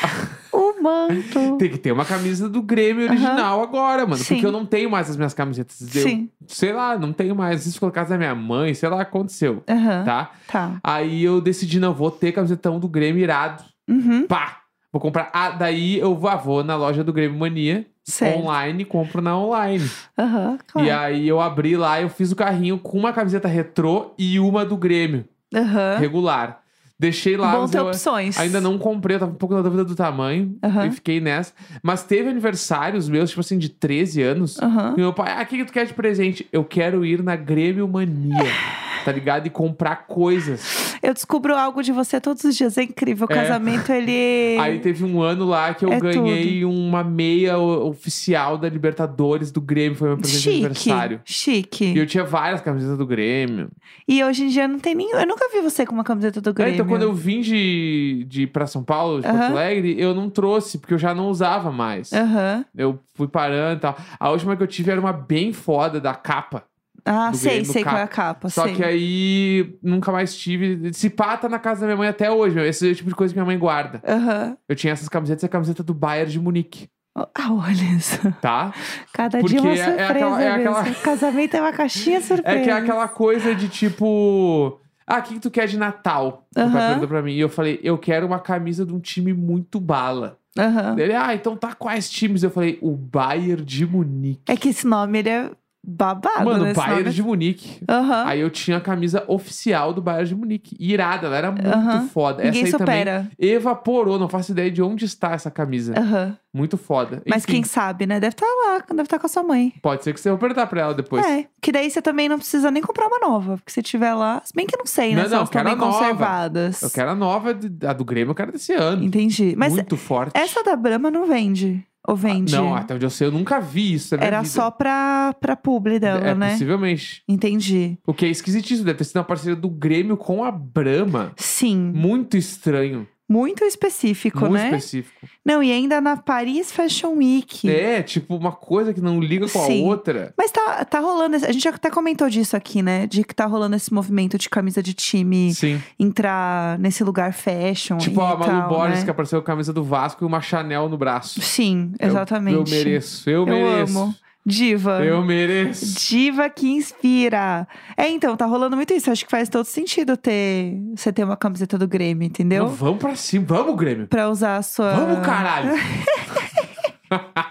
O 0.53 0.83
manto. 0.83 1.55
Tem 1.57 1.69
que 1.69 1.77
ter 1.77 1.93
uma 1.93 2.03
camisa 2.03 2.49
do 2.49 2.61
Grêmio 2.61 3.07
original 3.07 3.63
agora, 3.63 4.05
mano. 4.05 4.17
Sim. 4.17 4.35
Porque 4.35 4.45
eu 4.45 4.51
não 4.51 4.65
tenho 4.65 4.91
mais 4.91 5.09
as 5.09 5.15
minhas 5.15 5.33
camisetas. 5.33 5.95
Eu, 5.95 6.03
Sim. 6.03 6.29
sei 6.45 6.73
lá, 6.73 6.97
não 6.97 7.13
tenho 7.13 7.33
mais. 7.33 7.65
Isso 7.65 7.75
ficou 7.75 7.87
na 7.87 7.93
casa 7.93 8.09
da 8.09 8.17
minha 8.17 8.35
mãe, 8.35 8.73
sei 8.73 8.89
lá, 8.89 9.01
aconteceu. 9.01 9.63
Tá? 9.65 10.31
Tá. 10.47 10.77
Aí 10.83 11.23
eu 11.23 11.39
decidi, 11.39 11.79
não, 11.79 11.93
vou 11.93 12.11
ter 12.11 12.33
camisetão 12.33 12.81
do 12.81 12.89
Grêmio 12.89 13.23
irado. 13.23 13.63
Uhum. 13.89 14.27
Pá! 14.27 14.57
Vou 14.91 14.99
comprar. 15.01 15.29
Ah, 15.31 15.51
daí 15.51 15.97
eu 15.99 16.15
vou, 16.15 16.29
ah, 16.29 16.35
vou 16.35 16.63
na 16.65 16.75
loja 16.75 17.01
do 17.01 17.13
Grêmio 17.13 17.39
Mania, 17.39 17.87
Certo. 18.03 18.39
online, 18.39 18.83
compro 18.85 19.21
na 19.21 19.37
online. 19.37 19.89
Aham, 20.17 20.57
claro. 20.67 20.87
E 20.87 20.91
aí 20.91 21.27
eu 21.27 21.39
abri 21.39 21.77
lá, 21.77 22.01
eu 22.01 22.09
fiz 22.09 22.31
o 22.31 22.35
carrinho 22.35 22.77
com 22.79 22.97
uma 22.97 23.13
camiseta 23.13 23.47
retrô 23.47 24.13
e 24.17 24.39
uma 24.39 24.65
do 24.65 24.75
Grêmio, 24.75 25.25
Aham. 25.53 25.97
regular. 25.99 26.59
Deixei 26.99 27.35
lá, 27.35 27.55
Bom 27.57 27.67
ter 27.67 27.79
opções. 27.79 28.37
ainda 28.37 28.61
não 28.61 28.77
comprei, 28.77 29.15
eu 29.15 29.19
tava 29.21 29.31
um 29.31 29.35
pouco 29.35 29.55
na 29.55 29.61
dúvida 29.63 29.83
do 29.83 29.95
tamanho 29.95 30.55
Aham. 30.63 30.85
e 30.85 30.91
fiquei 30.91 31.19
nessa. 31.19 31.51
Mas 31.81 32.03
teve 32.03 32.29
aniversários 32.29 33.09
meus, 33.09 33.29
tipo 33.31 33.39
assim, 33.41 33.57
de 33.57 33.69
13 33.69 34.21
anos. 34.21 34.59
Aham. 34.61 34.93
E 34.95 34.99
meu 34.99 35.11
pai, 35.11 35.33
ah, 35.35 35.41
o 35.41 35.45
que, 35.47 35.57
que 35.57 35.65
tu 35.65 35.73
quer 35.73 35.85
de 35.87 35.93
presente? 35.95 36.47
Eu 36.51 36.63
quero 36.63 37.03
ir 37.03 37.23
na 37.23 37.35
Grêmio 37.35 37.87
Mania, 37.87 38.43
tá 39.03 39.11
ligado? 39.11 39.47
E 39.47 39.49
comprar 39.49 40.07
coisas. 40.07 40.95
Eu 41.01 41.13
descubro 41.13 41.55
algo 41.55 41.81
de 41.81 41.91
você 41.91 42.19
todos 42.21 42.43
os 42.43 42.55
dias. 42.55 42.77
É 42.77 42.83
incrível. 42.83 43.27
O 43.29 43.33
É. 43.33 43.35
casamento, 43.35 43.91
ele. 43.91 44.57
Aí 44.59 44.79
teve 44.79 45.03
um 45.03 45.21
ano 45.21 45.45
lá 45.45 45.73
que 45.73 45.83
eu 45.85 45.91
É 45.91 45.99
ganhei 45.99 46.63
uma 46.65 47.03
meia 47.03 47.57
o- 47.57 47.87
oficial 47.89 48.57
da 48.57 48.69
Libertadores 48.69 49.51
do 49.51 49.59
Grêmio, 49.61 49.97
foi 49.97 50.09
meu 50.09 50.17
presente 50.17 50.37
de 50.37 50.43
Chique. 50.43 50.55
aniversário. 50.65 51.21
Chique. 51.25 51.85
E 51.85 51.97
eu 51.97 52.05
tinha 52.05 52.23
várias 52.23 52.61
camisetas 52.61 52.97
do 52.97 53.05
Grêmio. 53.05 53.69
E 54.07 54.23
hoje 54.23 54.43
em 54.45 54.47
dia 54.49 54.67
não 54.67 54.79
tem 54.79 54.93
nem. 54.95 55.09
Eu 55.11 55.25
nunca 55.25 55.49
vi 55.51 55.61
você 55.61 55.85
com 55.85 55.93
uma 55.93 56.03
camiseta 56.03 56.39
do 56.41 56.49
É, 56.51 56.53
Grêmio. 56.53 56.73
então, 56.73 56.85
quando 56.87 57.03
eu 57.03 57.13
vim 57.13 57.41
de, 57.41 58.25
de 58.27 58.45
pra 58.47 58.67
São 58.67 58.83
Paulo, 58.83 59.17
de 59.21 59.27
Porto 59.27 59.35
Aham. 59.37 59.51
Alegre, 59.51 59.95
eu 59.99 60.13
não 60.13 60.29
trouxe, 60.29 60.77
porque 60.77 60.93
eu 60.93 60.99
já 60.99 61.13
não 61.15 61.29
usava 61.29 61.71
mais. 61.71 62.11
Aham. 62.13 62.65
Eu 62.77 62.99
fui 63.15 63.27
parando 63.27 63.77
e 63.77 63.81
tal. 63.81 63.97
A 64.19 64.29
última 64.29 64.55
que 64.55 64.63
eu 64.63 64.67
tive 64.67 64.91
era 64.91 64.99
uma 64.99 65.13
bem 65.13 65.51
foda 65.53 65.99
da 65.99 66.13
capa. 66.13 66.63
Ah, 67.05 67.31
sei, 67.33 67.65
sei 67.65 67.83
qual 67.83 67.97
é 67.97 68.03
a 68.03 68.07
capa. 68.07 68.49
Só 68.49 68.63
sei. 68.63 68.75
que 68.75 68.83
aí 68.83 69.75
nunca 69.81 70.11
mais 70.11 70.35
tive. 70.35 70.93
Se 70.93 71.09
pá, 71.09 71.35
tá 71.37 71.49
na 71.49 71.59
casa 71.59 71.81
da 71.81 71.87
minha 71.87 71.97
mãe 71.97 72.07
até 72.07 72.29
hoje, 72.31 72.55
meu. 72.55 72.65
Esse 72.65 72.87
é 72.87 72.91
o 72.91 72.95
tipo 72.95 73.09
de 73.09 73.15
coisa 73.15 73.33
que 73.33 73.39
minha 73.39 73.45
mãe 73.45 73.57
guarda. 73.57 74.01
Aham. 74.07 74.55
Eu 74.69 74.75
tinha 74.75 74.93
essas 74.93 75.09
camisetas 75.09 75.43
e 75.43 75.45
a 75.45 75.49
camiseta 75.49 75.81
do 75.83 75.93
Bayern 75.93 76.31
de 76.31 76.39
Munique, 76.39 76.87
Ah, 77.15 77.51
olha 77.51 77.83
isso. 77.97 78.19
tá? 78.41 78.73
Cada 79.13 79.39
Porque 79.39 79.55
dia 79.55 79.61
uma 79.61 79.71
é- 79.71 79.73
é 79.73 79.83
surpresa 79.85 80.11
aquela- 80.11 80.41
é 80.43 80.57
mesmo. 80.57 80.77
aquela- 80.77 80.95
Casamento 81.01 81.53
é 81.57 81.61
uma 81.61 81.73
caixinha 81.73 82.21
surpresa. 82.21 82.41
É 82.61 82.63
que 82.63 82.69
é 82.69 82.73
aquela 82.73 83.07
coisa 83.07 83.53
de 83.55 83.67
tipo. 83.67 84.79
Ah, 85.05 85.17
o 85.19 85.21
que, 85.23 85.33
que 85.33 85.39
tu 85.41 85.51
quer 85.51 85.67
de 85.67 85.77
Natal? 85.77 86.47
O 86.51 86.55
pai 86.55 86.63
Aham. 86.63 86.79
perguntou 86.87 87.07
pra 87.09 87.21
mim. 87.21 87.33
E 87.33 87.39
eu 87.39 87.49
falei, 87.49 87.79
eu 87.83 87.97
quero 87.97 88.25
uma 88.25 88.39
camisa 88.39 88.85
de 88.85 88.93
um 88.93 88.99
time 88.99 89.33
muito 89.33 89.77
bala. 89.79 90.37
Aham. 90.57 90.95
Ele, 90.97 91.13
ah, 91.13 91.33
então 91.33 91.55
tá 91.57 91.73
quais 91.73 92.09
times? 92.09 92.43
Eu 92.43 92.49
falei, 92.51 92.77
o 92.81 92.91
Bayern 92.95 93.63
de 93.63 93.85
Munique. 93.85 94.41
É 94.47 94.55
que 94.55 94.69
esse 94.69 94.85
nome, 94.87 95.19
ele 95.19 95.29
é 95.29 95.51
babado, 95.83 96.45
Mano, 96.45 96.63
né? 96.65 96.73
Bayern 96.73 97.03
nome. 97.03 97.13
de 97.15 97.23
Munique. 97.23 97.83
Aham. 97.89 98.23
Aí 98.27 98.39
eu 98.39 98.49
tinha 98.49 98.77
a 98.77 98.81
camisa 98.81 99.23
oficial 99.27 99.93
do 99.93 100.01
Bayern 100.01 100.27
de 100.29 100.35
Munique. 100.35 100.75
Irada, 100.79 101.27
ela 101.27 101.37
era 101.37 101.51
muito 101.51 101.67
Aham. 101.67 102.07
foda. 102.07 102.43
Ninguém 102.43 102.63
essa 102.63 102.75
aí 102.75 102.79
também 102.79 102.99
supera. 102.99 103.31
evaporou, 103.39 104.19
não 104.19 104.29
faço 104.29 104.51
ideia 104.51 104.69
de 104.71 104.81
onde 104.81 105.05
está 105.05 105.31
essa 105.31 105.49
camisa. 105.51 105.93
Aham. 105.97 106.37
Muito 106.53 106.77
foda. 106.77 107.21
Mas 107.25 107.43
Enfim, 107.43 107.53
quem 107.53 107.63
sabe, 107.63 108.05
né? 108.05 108.19
Deve 108.19 108.33
estar 108.33 108.45
lá, 108.45 108.83
deve 108.89 109.03
estar 109.03 109.17
com 109.17 109.25
a 109.25 109.29
sua 109.29 109.41
mãe. 109.41 109.73
Pode 109.81 110.03
ser 110.03 110.13
que 110.13 110.19
você 110.19 110.29
vá 110.29 110.37
perguntar 110.37 110.67
pra 110.67 110.81
ela 110.81 110.93
depois. 110.93 111.25
É, 111.25 111.45
que 111.61 111.71
daí 111.71 111.89
você 111.89 112.01
também 112.01 112.27
não 112.27 112.37
precisa 112.37 112.69
nem 112.69 112.83
comprar 112.83 113.07
uma 113.07 113.19
nova. 113.19 113.55
Porque 113.57 113.71
se 113.71 113.81
tiver 113.81 114.13
lá, 114.13 114.41
se 114.43 114.53
bem 114.53 114.67
que 114.67 114.75
eu 114.75 114.79
não 114.79 114.85
sei, 114.85 115.15
né? 115.15 115.23
Não, 115.23 115.29
não, 115.29 115.43
estão 115.43 115.47
quero 115.63 115.69
a 115.69 115.75
nova. 115.77 115.93
conservadas. 115.97 116.81
Eu 116.81 116.89
quero 116.91 117.09
a 117.11 117.15
nova, 117.15 117.51
a 117.87 117.93
do 117.93 118.03
Grêmio, 118.03 118.31
eu 118.31 118.35
quero 118.35 118.51
desse 118.51 118.73
ano. 118.73 119.01
Entendi. 119.03 119.55
Mas 119.57 119.73
Muito 119.73 119.95
forte. 119.95 120.31
essa 120.37 120.61
da 120.61 120.75
Brahma 120.75 121.09
não 121.09 121.25
vende. 121.25 121.85
Ou 122.07 122.15
vende? 122.15 122.53
Não, 122.53 122.75
até 122.75 122.95
onde 122.95 123.05
eu 123.05 123.09
sei, 123.09 123.27
eu 123.27 123.31
nunca 123.31 123.59
vi 123.59 123.93
isso. 123.93 124.15
Era 124.15 124.41
vida. 124.41 124.49
só 124.51 124.71
pra, 124.71 125.33
pra 125.39 125.55
publi 125.55 125.99
dela, 125.99 126.19
É, 126.27 126.33
né? 126.35 126.51
possivelmente. 126.51 127.23
Entendi. 127.27 127.97
O 128.07 128.13
que 128.13 128.25
é 128.25 128.29
esquisitíssimo, 128.29 128.85
deve 128.85 128.97
ter 128.97 129.03
sido 129.03 129.17
uma 129.17 129.23
parceria 129.23 129.55
do 129.55 129.69
Grêmio 129.69 130.17
com 130.17 130.43
a 130.43 130.51
Brahma. 130.51 131.31
Sim. 131.37 131.91
Muito 131.93 132.35
estranho. 132.37 133.07
Muito 133.31 133.63
específico, 133.63 134.39
muito 134.41 134.53
né? 134.53 134.65
específico. 134.65 135.25
Não, 135.45 135.63
e 135.63 135.71
ainda 135.71 136.01
na 136.01 136.17
Paris 136.17 136.69
Fashion 136.71 137.13
Week. 137.15 137.69
É, 137.69 138.03
tipo, 138.03 138.35
uma 138.35 138.51
coisa 138.51 138.93
que 138.93 138.99
não 138.99 139.21
liga 139.21 139.47
com 139.47 139.57
a 139.63 139.65
Sim. 139.65 139.85
outra. 139.85 140.33
Mas 140.37 140.51
tá, 140.51 140.83
tá 140.83 140.99
rolando. 140.99 141.37
A 141.37 141.51
gente 141.51 141.65
até 141.67 141.89
comentou 141.89 142.29
disso 142.29 142.57
aqui, 142.57 142.81
né? 142.81 143.07
De 143.07 143.23
que 143.23 143.33
tá 143.33 143.45
rolando 143.45 143.75
esse 143.75 143.93
movimento 143.93 144.37
de 144.37 144.49
camisa 144.49 144.83
de 144.83 144.93
time 144.93 145.53
Sim. 145.53 145.81
entrar 145.97 146.77
nesse 146.77 147.03
lugar 147.05 147.31
fashion. 147.33 147.97
Tipo 147.97 148.19
a 148.19 148.35
Malu 148.35 148.43
tal, 148.43 148.69
Borges 148.69 148.99
né? 148.99 149.05
que 149.05 149.11
apareceu 149.11 149.39
com 149.39 149.43
a 149.43 149.47
camisa 149.53 149.71
do 149.71 149.83
Vasco 149.83 150.25
e 150.25 150.27
uma 150.27 150.41
Chanel 150.41 150.89
no 150.89 150.97
braço. 150.97 151.41
Sim, 151.41 151.93
Eu- 151.99 152.09
exatamente. 152.09 152.55
Eu, 152.55 152.63
mereço, 152.69 153.29
eu, 153.29 153.39
Eu 153.39 153.45
mereço. 153.45 153.97
amo. 153.97 154.15
Diva. 154.45 155.03
Eu 155.05 155.23
mereço. 155.23 155.99
Diva 155.99 156.49
que 156.49 156.67
inspira. 156.67 157.67
É, 157.95 158.09
então, 158.09 158.35
tá 158.35 158.45
rolando 158.45 158.75
muito 158.75 158.93
isso. 158.93 159.11
Acho 159.11 159.23
que 159.25 159.31
faz 159.31 159.47
todo 159.49 159.65
sentido 159.65 160.17
ter 160.17 160.73
você 160.95 161.13
ter 161.13 161.23
uma 161.23 161.37
camiseta 161.37 161.77
do 161.77 161.87
Grêmio, 161.87 162.25
entendeu? 162.25 162.63
Não, 162.63 162.71
vamos 162.71 162.99
pra 162.99 163.15
cima, 163.15 163.45
vamos, 163.47 163.75
Grêmio. 163.75 164.07
Pra 164.07 164.29
usar 164.29 164.57
a 164.57 164.61
sua. 164.63 164.93
Vamos, 164.93 165.25
caralho. 165.25 165.71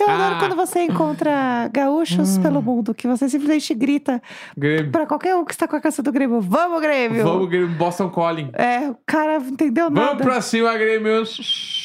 Eu 0.00 0.08
adoro 0.10 0.38
quando 0.38 0.56
você 0.56 0.80
encontra 0.82 1.68
gaúchos 1.72 2.36
Hum. 2.38 2.42
pelo 2.42 2.62
mundo, 2.62 2.94
que 2.94 3.06
você 3.06 3.28
simplesmente 3.28 3.74
grita 3.74 4.22
Grêmio. 4.56 4.90
pra 4.90 5.06
qualquer 5.06 5.34
um 5.36 5.44
que 5.44 5.52
está 5.52 5.66
com 5.68 5.76
a 5.76 5.80
caça 5.80 6.02
do 6.02 6.10
Grêmio: 6.12 6.40
Vamos, 6.40 6.80
Grêmio! 6.80 7.22
Vamos, 7.24 7.48
Grêmio. 7.48 7.68
Boston 7.76 8.10
Calling. 8.10 8.50
É, 8.54 8.88
o 8.90 8.96
cara 9.06 9.38
não 9.40 9.48
entendeu 9.48 9.84
Vamos 9.90 10.00
nada. 10.00 10.22
pra 10.24 10.40
cima, 10.40 10.72
Grêmio. 10.76 11.22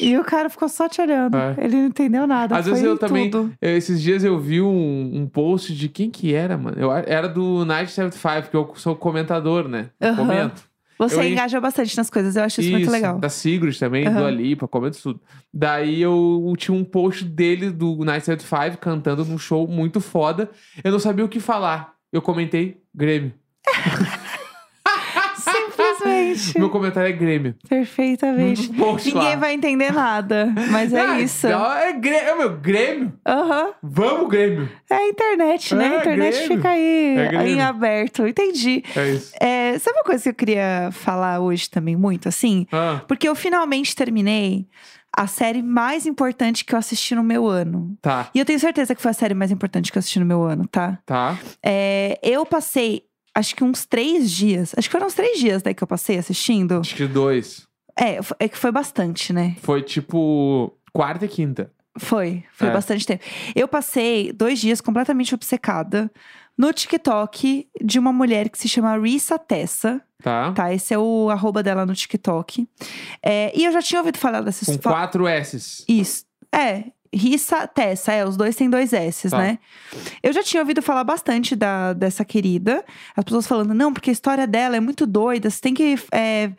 E 0.02 0.18
o 0.18 0.24
cara 0.24 0.50
ficou 0.50 0.70
só 0.70 0.88
te 0.88 1.02
olhando. 1.02 1.36
É. 1.38 1.56
Ele 1.58 1.76
não 1.78 1.86
entendeu 1.88 2.26
nada. 2.28 2.56
Às 2.58 2.64
foi 2.66 2.74
vezes 2.74 2.86
eu 2.88 2.98
também. 2.98 3.30
tudo. 3.30 3.52
eh, 3.62 3.76
Esses 3.78 4.02
dias 4.02 4.24
eu 4.24 4.40
vi 4.40 4.62
um, 4.62 5.12
um 5.14 5.28
post 5.28 5.74
de 5.76 5.88
quem 5.90 6.10
que 6.10 6.34
era, 6.34 6.58
mano. 6.58 6.78
Eu, 6.80 6.92
era 6.92 7.28
do 7.28 7.66
Night 7.66 7.92
75, 7.92 8.50
que 8.50 8.56
eu 8.56 8.72
sou 8.76 8.96
comentador, 8.96 9.68
né? 9.68 9.88
Eu 10.00 10.10
Aham. 10.10 10.16
Comento. 10.18 10.69
Você 11.00 11.16
eu 11.16 11.24
en- 11.24 11.32
engaja 11.32 11.62
bastante 11.62 11.96
nas 11.96 12.10
coisas, 12.10 12.36
eu 12.36 12.44
acho 12.44 12.60
isso, 12.60 12.72
muito 12.72 12.92
legal. 12.92 13.18
Da 13.20 13.30
Sigrid 13.30 13.80
também, 13.80 14.06
Aham. 14.06 14.20
do 14.20 14.26
Alipa, 14.26 14.68
comento 14.68 15.02
tudo. 15.02 15.22
Daí 15.54 16.02
eu 16.02 16.54
tinha 16.58 16.76
um 16.78 16.84
post 16.84 17.24
dele 17.24 17.72
do 17.72 18.04
Night 18.04 18.26
75 18.26 18.78
cantando 18.78 19.24
num 19.24 19.38
show 19.38 19.66
muito 19.68 20.02
foda. 20.02 20.50
Eu 20.84 20.92
não 20.92 21.00
sabia 21.00 21.24
o 21.24 21.30
que 21.30 21.40
falar. 21.40 21.94
Eu 22.12 22.22
comentei 22.22 22.82
Grêmio. 22.94 23.34
Meu 26.58 26.70
comentário 26.70 27.10
é 27.10 27.12
Grêmio. 27.12 27.56
Perfeitamente. 27.68 28.70
Ninguém 29.06 29.14
lá. 29.14 29.36
vai 29.36 29.54
entender 29.54 29.92
nada, 29.92 30.54
mas 30.72 30.94
é 30.94 31.00
Ah, 31.02 31.20
isso. 31.20 31.48
então 31.48 31.74
É, 31.74 31.94
Grêmio, 31.94 32.28
é 32.30 32.36
meu 32.36 32.58
Grêmio. 32.58 33.14
Aham. 33.28 33.72
Vamos, 33.82 34.30
Grêmio. 34.30 34.70
É 34.90 34.96
a 34.96 35.08
internet, 35.08 35.76
né? 35.76 35.86
É, 35.86 35.88
a 35.90 36.00
internet 36.00 36.34
Grêmio. 36.38 36.56
fica 36.58 36.70
aí 36.70 37.18
É 37.18 37.48
em 37.50 37.62
aberto. 37.62 38.28
Entendi. 38.28 38.84
É 38.96 39.10
isso. 39.12 39.34
É, 39.40 39.78
sabe 39.80 39.98
uma 39.98 40.04
coisa 40.04 40.24
que 40.24 40.30
eu 40.30 40.34
queria 40.34 40.90
falar 40.92 41.40
hoje 41.40 41.70
também 41.70 41.96
muito, 41.96 42.28
assim? 42.30 42.66
Ah, 42.72 43.02
Porque 43.08 43.28
eu 43.28 43.36
finalmente 43.36 43.96
terminei 43.96 44.68
a 45.16 45.26
série 45.26 45.64
mais 45.64 46.06
importante 46.06 46.64
que 46.64 46.74
eu 46.74 46.78
assisti 46.80 47.16
no 47.16 47.24
meu 47.24 47.48
ano. 47.48 47.98
tá, 48.02 48.30
E 48.34 48.40
eu 48.40 48.46
tenho 48.46 48.60
certeza 48.60 48.94
que 48.94 49.02
foi 49.02 49.10
a 49.12 49.14
série 49.14 49.34
mais 49.34 49.50
importante 49.52 49.92
que 49.92 49.98
eu 49.98 50.00
assisti 50.00 50.20
no 50.20 50.26
meu 50.26 50.44
ano, 50.44 50.68
tá? 50.68 51.00
tá. 51.06 51.38
É, 51.66 52.20
eu 52.22 52.46
passei, 52.46 53.04
acho 53.36 53.56
que 53.56 53.64
uns 53.64 53.86
três 53.86 54.30
dias. 54.32 54.74
Acho 54.78 54.88
que 54.88 54.92
foram 54.92 55.08
uns 55.08 55.14
três 55.14 55.40
dias 55.40 55.62
daí 55.62 55.74
que 55.74 55.84
eu 55.84 55.88
passei 55.88 56.18
assistindo. 56.18 56.80
Acho 56.80 56.96
que 56.96 57.08
dois. 57.08 57.68
É, 58.00 58.20
é 58.40 58.48
que 58.48 58.58
foi 58.58 58.72
bastante, 58.72 59.34
né? 59.34 59.56
Foi 59.62 59.82
tipo 59.82 60.74
quarta 60.94 61.26
e 61.26 61.28
quinta. 61.28 61.72
Foi, 61.98 62.44
foi 62.54 62.70
É. 62.70 62.72
bastante 62.72 63.06
tempo. 63.06 63.24
Eu 63.56 63.68
passei 63.68 64.32
dois 64.32 64.60
dias 64.60 64.80
completamente 64.80 65.36
obcecada 65.36 66.10
no 66.58 66.72
TikTok 66.72 67.68
de 67.84 68.00
uma 68.00 68.14
mulher 68.14 68.50
que 68.50 68.58
se 68.58 68.70
chama 68.70 68.98
Risa 68.98 69.38
Tessa. 69.38 70.02
Tá? 70.22 70.52
Tá, 70.54 70.74
esse 70.74 70.94
é 70.94 70.98
o 71.00 71.30
arroba 71.30 71.62
dela 71.64 71.86
no 71.86 71.94
TikTok. 71.96 72.68
É, 73.24 73.52
e 73.58 73.66
eu 73.66 73.72
já 73.72 73.82
tinha 73.82 74.00
ouvido 74.00 74.18
falar 74.18 74.42
dessa 74.42 74.66
Com 74.66 74.74
fa- 74.82 74.92
quatro 74.92 75.28
S's. 75.28 75.84
Isso. 75.88 76.26
É, 76.54 76.86
Rissa 77.14 77.68
Tessa, 77.68 78.12
é, 78.14 78.26
os 78.26 78.38
dois 78.38 78.56
têm 78.56 78.70
dois 78.70 78.94
S's, 78.94 79.32
Tá. 79.32 79.38
né? 79.38 79.60
Eu 80.22 80.32
já 80.34 80.44
tinha 80.44 80.62
ouvido 80.62 80.82
falar 80.82 81.04
bastante 81.04 81.56
da, 81.56 81.94
dessa 81.94 82.24
querida. 82.24 82.84
As 83.16 83.24
pessoas 83.24 83.48
falando, 83.48 83.74
não, 83.74 83.92
porque 83.94 84.10
a 84.10 84.14
história 84.14 84.46
dela 84.46 84.76
é 84.78 84.80
muito 84.80 85.06
doida, 85.08 85.50
você 85.50 85.60
tem 85.62 85.74
que 85.74 85.96
é, 86.12 86.52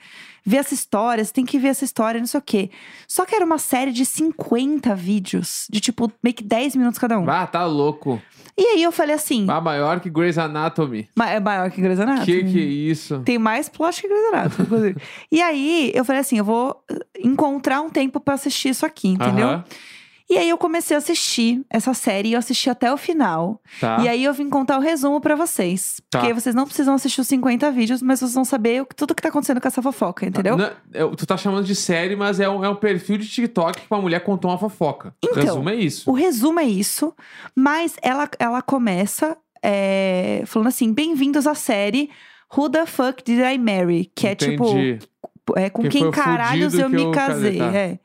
ver 0.45 0.57
essa 0.59 0.75
história, 0.75 1.25
você 1.25 1.33
tem 1.33 1.45
que 1.45 1.59
ver 1.59 1.69
essa 1.69 1.85
história, 1.85 2.19
não 2.19 2.27
sei 2.27 2.39
o 2.39 2.43
quê. 2.43 2.71
Só 3.07 3.25
que 3.25 3.35
era 3.35 3.45
uma 3.45 3.59
série 3.59 3.93
de 3.93 4.05
50 4.05 4.95
vídeos, 4.95 5.67
de 5.71 5.81
tipo, 5.81 6.11
meio 6.23 6.35
que 6.35 6.43
10 6.43 6.75
minutos 6.77 6.99
cada 6.99 7.19
um. 7.19 7.29
Ah, 7.31 7.47
tá 7.47 7.65
louco. 7.67 8.21
E 8.59 8.63
aí 8.63 8.83
eu 8.83 8.93
falei 8.93 9.15
assim, 9.15 9.47
Ah, 9.49 9.61
maior 9.61 10.01
que 10.01 10.11
Grey's 10.11 10.37
Anatomy. 10.37 11.09
"Ma- 11.17 11.31
é 11.31 11.41
maior 11.41 11.71
que 11.71 11.81
Grey's 11.81 12.01
Anatomy. 12.01 12.27
Que 12.27 12.45
que 12.45 12.59
é 12.59 12.63
isso? 12.63 13.21
Tem 13.25 13.39
mais 13.39 13.69
plot 13.69 14.03
que 14.03 14.09
Grey's 14.09 14.27
Anatomy, 14.35 14.67
inclusive. 14.67 14.97
e 15.31 15.41
aí, 15.41 15.93
eu 15.95 16.05
falei 16.05 16.21
assim, 16.21 16.37
eu 16.39 16.45
vou 16.45 16.77
encontrar 17.19 17.81
um 17.81 17.89
tempo 17.89 18.19
pra 18.21 18.35
assistir 18.35 18.71
isso 18.71 18.85
aqui, 18.85 19.09
entendeu? 19.09 19.47
Aham, 19.49 19.65
E 20.31 20.39
aí 20.39 20.49
eu 20.49 20.57
comecei 20.57 20.95
a 20.95 20.99
assistir 20.99 21.61
essa 21.69 21.93
série 21.93 22.29
e 22.29 22.33
eu 22.35 22.39
assisti 22.39 22.71
até 22.71 22.93
o 22.93 22.97
final. 22.97 23.61
Tá. 23.81 23.99
E 24.01 24.09
aí 24.09 24.23
eu 24.23 24.33
vim 24.33 24.49
contar 24.49 24.79
o 24.79 24.81
resumo 24.81 25.21
pra 25.21 25.35
vocês. 25.35 26.01
Tá. 26.09 26.21
Porque 26.21 26.33
vocês 26.33 26.55
não 26.55 26.65
precisam 26.67 26.95
assistir 26.95 27.21
os 27.21 27.27
50 27.27 27.69
vídeos, 27.73 28.01
mas 28.01 28.21
vocês 28.21 28.35
vão 28.35 28.45
saber 28.45 28.81
o 28.83 28.87
que- 28.87 28.95
tudo 28.95 29.13
que 29.13 29.21
tá 29.23 29.29
acontecendo 29.29 29.61
com 29.61 29.67
essa 29.67 29.83
fofoca, 29.83 30.25
entendeu? 30.25 30.57
Não, 30.57 30.71
eu- 30.95 31.17
tu 31.17 31.27
tá 31.27 31.37
chamando 31.37 31.65
de 31.65 31.75
série, 31.75 32.15
mas 32.15 32.39
é 32.39 32.49
um, 32.49 32.65
é 32.65 32.69
um 32.69 32.77
perfil 32.77 33.19
de 33.19 33.29
TikTok 33.29 33.81
que 33.81 33.87
uma 33.91 34.01
mulher 34.01 34.21
contou 34.21 34.51
uma 34.53 34.59
fofoca. 34.59 35.13
Então, 35.21 35.43
Resumo 35.43 35.69
é 35.69 35.75
isso. 35.75 36.09
O 36.09 36.15
resumo 36.15 36.61
é 36.61 36.65
isso, 36.65 37.13
mas 37.55 37.97
ela, 38.01 38.29
ela 38.39 38.63
começa 38.63 39.37
é, 39.63 40.43
falando 40.47 40.69
assim: 40.69 40.93
bem-vindos 40.93 41.47
à 41.47 41.55
série 41.57 42.09
Who 42.57 42.71
the 42.71 42.87
Fuck 42.87 43.25
Did 43.25 43.41
I 43.41 43.59
Marry? 43.59 44.11
Que 44.15 44.29
é 44.29 44.35
tipo. 44.37 44.65
Entendi. 44.69 44.99
É, 45.57 45.69
com 45.69 45.83
Quem 45.83 45.91
quem, 45.91 46.07
o 46.07 46.13
caralhos 46.13 46.75
eu 46.75 46.89
me 46.89 47.11
casei, 47.11 47.59
tá. 47.59 47.75
é. 47.77 47.99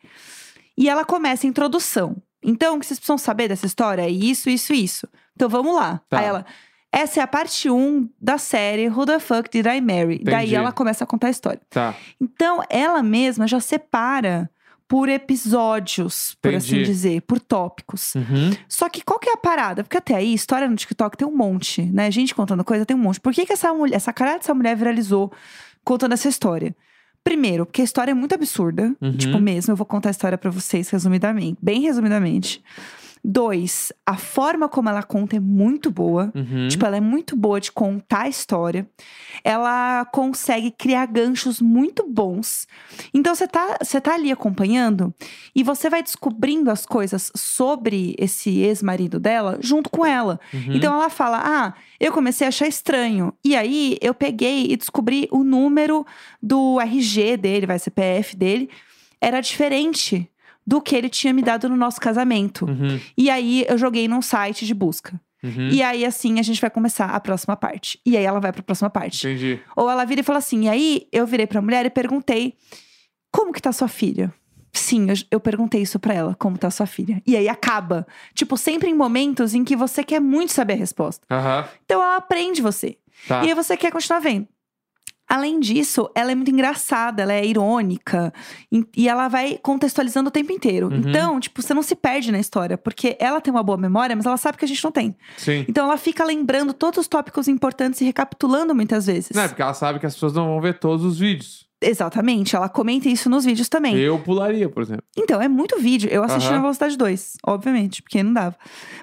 E 0.77 0.89
ela 0.89 1.05
começa 1.05 1.45
a 1.45 1.49
introdução. 1.49 2.17
Então, 2.43 2.75
o 2.75 2.79
que 2.79 2.85
vocês 2.85 2.99
precisam 2.99 3.17
saber 3.17 3.47
dessa 3.47 3.65
história 3.65 4.03
é 4.03 4.09
isso, 4.09 4.49
isso, 4.49 4.73
isso. 4.73 5.07
Então 5.35 5.49
vamos 5.49 5.75
lá. 5.75 6.01
Tá. 6.09 6.19
Aí 6.19 6.25
ela. 6.25 6.45
Essa 6.91 7.19
é 7.19 7.23
a 7.23 7.27
parte 7.27 7.69
1 7.69 8.07
da 8.21 8.37
série 8.37 8.87
Who 8.87 9.05
the 9.05 9.19
Fuck 9.19 9.49
Did 9.49 9.65
I 9.65 9.81
Marry? 9.81 10.19
Daí 10.23 10.35
Entendi. 10.35 10.55
ela 10.55 10.71
começa 10.71 11.03
a 11.03 11.07
contar 11.07 11.27
a 11.27 11.29
história. 11.29 11.59
Tá. 11.69 11.93
Então, 12.21 12.63
ela 12.69 13.03
mesma 13.03 13.45
já 13.47 13.59
separa 13.59 14.49
por 14.87 15.09
episódios, 15.09 16.37
por 16.41 16.53
assim 16.53 16.75
Entendi. 16.75 16.85
dizer, 16.85 17.21
por 17.23 17.39
tópicos. 17.39 18.15
Uhum. 18.15 18.55
Só 18.69 18.87
que 18.87 19.01
qual 19.03 19.19
que 19.19 19.29
é 19.29 19.33
a 19.33 19.37
parada? 19.37 19.83
Porque 19.83 19.97
até 19.97 20.15
aí, 20.15 20.33
história 20.33 20.69
no 20.69 20.75
TikTok 20.75 21.17
tem 21.17 21.27
um 21.27 21.35
monte, 21.35 21.81
né? 21.81 22.09
Gente 22.11 22.33
contando 22.33 22.63
coisa 22.63 22.85
tem 22.85 22.95
um 22.95 22.99
monte. 22.99 23.19
Por 23.19 23.33
que, 23.33 23.45
que 23.45 23.53
essa 23.53 23.73
mulher, 23.73 23.95
essa 23.95 24.13
cara 24.13 24.37
dessa 24.37 24.53
mulher 24.53 24.75
viralizou 24.75 25.33
contando 25.83 26.13
essa 26.13 26.29
história? 26.29 26.73
Primeiro, 27.25 27.65
porque 27.65 27.81
a 27.81 27.83
história 27.83 28.11
é 28.11 28.13
muito 28.13 28.35
absurda. 28.35 28.95
Uhum. 29.01 29.17
Tipo, 29.17 29.39
mesmo, 29.39 29.71
eu 29.71 29.75
vou 29.75 29.85
contar 29.85 30.09
a 30.09 30.11
história 30.11 30.37
pra 30.37 30.51
vocês 30.51 30.89
resumidamente, 30.89 31.57
bem 31.59 31.81
resumidamente. 31.81 32.63
Dois, 33.27 33.91
a 34.05 34.17
forma 34.17 34.69
como 34.69 34.87
ela 34.87 35.01
conta 35.01 35.35
é 35.35 35.39
muito 35.39 35.89
boa. 35.89 36.31
Uhum. 36.35 36.67
Tipo, 36.67 36.85
ela 36.85 36.97
é 36.97 37.01
muito 37.01 37.35
boa 37.35 37.59
de 37.59 37.71
contar 37.71 38.21
a 38.21 38.29
história. 38.29 38.87
Ela 39.43 40.05
consegue 40.05 40.69
criar 40.69 41.07
ganchos 41.07 41.59
muito 41.59 42.07
bons. 42.07 42.67
Então, 43.11 43.33
você 43.33 43.47
tá, 43.47 43.79
você 43.81 43.99
tá 43.99 44.13
ali 44.13 44.31
acompanhando 44.31 45.11
e 45.55 45.63
você 45.63 45.89
vai 45.89 46.03
descobrindo 46.03 46.69
as 46.69 46.85
coisas 46.85 47.31
sobre 47.35 48.15
esse 48.19 48.59
ex-marido 48.59 49.19
dela 49.19 49.57
junto 49.59 49.89
com 49.89 50.05
ela. 50.05 50.39
Uhum. 50.53 50.75
Então, 50.75 50.93
ela 50.93 51.09
fala: 51.09 51.41
Ah, 51.43 51.73
eu 51.99 52.11
comecei 52.11 52.45
a 52.45 52.49
achar 52.49 52.67
estranho. 52.67 53.33
E 53.43 53.55
aí, 53.55 53.97
eu 54.01 54.13
peguei 54.13 54.67
e 54.69 54.77
descobri 54.77 55.27
o 55.31 55.43
número 55.43 56.05
do 56.39 56.79
RG 56.79 57.37
dele, 57.37 57.65
vai, 57.65 57.79
CPF 57.79 58.35
dele, 58.35 58.69
era 59.19 59.41
diferente 59.41 60.29
do 60.65 60.81
que 60.81 60.95
ele 60.95 61.09
tinha 61.09 61.33
me 61.33 61.41
dado 61.41 61.69
no 61.69 61.75
nosso 61.75 61.99
casamento. 61.99 62.65
Uhum. 62.65 62.99
E 63.17 63.29
aí, 63.29 63.65
eu 63.67 63.77
joguei 63.77 64.07
num 64.07 64.21
site 64.21 64.65
de 64.65 64.73
busca. 64.73 65.19
Uhum. 65.43 65.69
E 65.69 65.83
aí, 65.83 66.03
assim, 66.03 66.39
a 66.39 66.43
gente 66.43 66.59
vai 66.59 66.69
começar 66.69 67.05
a 67.05 67.19
próxima 67.19 67.55
parte. 67.55 67.99
E 68.05 68.17
aí 68.17 68.23
ela 68.23 68.39
vai 68.39 68.51
pra 68.51 68.63
próxima 68.63 68.89
parte. 68.89 69.27
Entendi. 69.27 69.59
Ou 69.75 69.89
ela 69.89 70.03
vira 70.03 70.21
e 70.21 70.23
fala 70.23 70.39
assim: 70.39 70.65
e 70.65 70.69
aí 70.69 71.07
eu 71.11 71.27
virei 71.27 71.45
pra 71.45 71.61
mulher 71.61 71.85
e 71.85 71.89
perguntei: 71.89 72.55
como 73.31 73.53
que 73.53 73.61
tá 73.61 73.71
sua 73.71 73.87
filha? 73.87 74.33
Sim, 74.73 75.07
eu, 75.09 75.15
eu 75.31 75.39
perguntei 75.39 75.81
isso 75.81 75.99
pra 75.99 76.13
ela, 76.13 76.35
como 76.35 76.57
tá 76.57 76.69
sua 76.69 76.85
filha. 76.85 77.21
E 77.25 77.37
aí 77.37 77.47
acaba. 77.47 78.05
Tipo, 78.33 78.57
sempre 78.57 78.89
em 78.89 78.93
momentos 78.93 79.53
em 79.53 79.63
que 79.63 79.75
você 79.75 80.03
quer 80.03 80.19
muito 80.19 80.51
saber 80.51 80.73
a 80.73 80.77
resposta. 80.77 81.25
Aham. 81.29 81.65
Então 81.85 82.01
ela 82.01 82.17
aprende 82.17 82.61
você. 82.61 82.97
Tá. 83.27 83.43
E 83.43 83.49
aí 83.49 83.53
você 83.53 83.77
quer 83.77 83.91
continuar 83.91 84.19
vendo. 84.19 84.47
Além 85.27 85.59
disso, 85.59 86.09
ela 86.13 86.31
é 86.31 86.35
muito 86.35 86.51
engraçada, 86.51 87.23
ela 87.23 87.33
é 87.33 87.43
irônica 87.45 88.31
e- 88.95 89.09
ela 89.09 89.27
vai 89.27 89.57
contextualizando 89.61 90.29
o 90.29 90.31
tempo 90.31 90.51
inteiro. 90.51 90.87
Uhum. 90.87 90.97
Então, 91.09 91.39
tipo, 91.39 91.61
você 91.61 91.73
não 91.73 91.81
se 91.81 91.95
perde 91.95 92.31
na 92.31 92.39
história, 92.39 92.77
porque 92.77 93.17
ela 93.19 93.41
tem 93.41 93.51
uma 93.51 93.63
boa 93.63 93.77
memória, 93.77 94.15
mas 94.15 94.25
ela 94.25 94.37
sabe 94.37 94.57
que 94.57 94.65
a 94.65 94.67
gente 94.67 94.83
não 94.83 94.91
tem. 94.91 95.15
Sim. 95.37 95.65
Então 95.67 95.85
ela 95.85 95.97
fica 95.97 96.23
lembrando 96.23 96.73
todos 96.73 96.99
os 96.99 97.07
tópicos 97.07 97.47
importantes 97.47 97.99
e 98.01 98.05
recapitulando 98.05 98.75
muitas 98.75 99.07
vezes. 99.07 99.31
Não, 99.35 99.43
é 99.43 99.47
porque 99.47 99.61
ela 99.61 99.73
sabe 99.73 99.99
que 99.99 100.05
as 100.05 100.13
pessoas 100.13 100.33
não 100.33 100.45
vão 100.45 100.61
ver 100.61 100.77
todos 100.79 101.03
os 101.03 101.17
vídeos. 101.19 101.64
Exatamente, 101.81 102.55
ela 102.55 102.69
comenta 102.69 103.09
isso 103.09 103.29
nos 103.29 103.43
vídeos 103.43 103.67
também. 103.67 103.97
Eu 103.97 104.17
pularia, 104.19 104.69
por 104.69 104.81
exemplo. 104.81 105.03
Então, 105.15 105.41
é 105.41 105.47
muito 105.47 105.77
vídeo. 105.77 106.09
Eu 106.09 106.23
assisti 106.23 106.47
Aham. 106.47 106.55
na 106.55 106.61
velocidade 106.61 106.97
2, 106.97 107.33
obviamente, 107.45 108.01
porque 108.01 108.23
não 108.23 108.33
dava. 108.33 108.55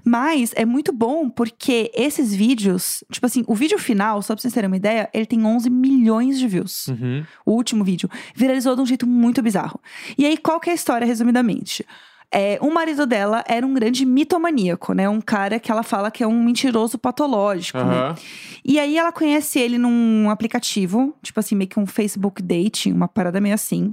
Mas 0.05 0.52
é 0.57 0.64
muito 0.64 0.93
bom 0.93 1.29
porque 1.29 1.91
esses 1.95 2.35
vídeos, 2.35 3.05
tipo 3.12 3.26
assim, 3.26 3.45
o 3.47 3.55
vídeo 3.55 3.79
final, 3.79 4.23
só 4.23 4.35
pra 4.35 4.41
vocês 4.41 4.55
terem 4.55 4.69
uma 4.69 4.76
ideia, 4.76 5.09
ele 5.12 5.26
tem 5.26 5.45
11 5.45 5.69
milhões 5.69 6.38
de 6.38 6.49
views. 6.49 6.88
Uhum. 6.88 7.25
O 7.45 7.52
último 7.52 7.85
vídeo 7.85 8.09
viralizou 8.35 8.75
de 8.75 8.81
um 8.81 8.87
jeito 8.87 9.07
muito 9.07 9.43
bizarro. 9.43 9.79
E 10.17 10.25
aí, 10.25 10.37
qual 10.37 10.59
que 10.59 10.71
é 10.71 10.73
a 10.73 10.76
história, 10.76 11.07
resumidamente? 11.07 11.85
É, 12.34 12.58
o 12.62 12.72
marido 12.72 13.06
dela 13.06 13.44
era 13.46 13.66
um 13.66 13.74
grande 13.74 14.06
mitomaníaco, 14.06 14.94
né? 14.94 15.06
Um 15.08 15.20
cara 15.20 15.60
que 15.60 15.70
ela 15.70 15.82
fala 15.82 16.10
que 16.10 16.22
é 16.22 16.26
um 16.26 16.42
mentiroso 16.42 16.98
patológico, 16.98 17.78
né? 17.78 17.84
Aham. 17.84 18.14
E 18.64 18.78
aí 18.78 18.96
ela 18.96 19.12
conhece 19.12 19.58
ele 19.58 19.76
num 19.76 20.30
aplicativo, 20.30 21.14
tipo 21.22 21.38
assim, 21.38 21.54
meio 21.54 21.68
que 21.68 21.78
um 21.78 21.86
Facebook 21.86 22.40
date, 22.40 22.90
uma 22.90 23.08
parada 23.08 23.40
meio 23.40 23.54
assim. 23.54 23.92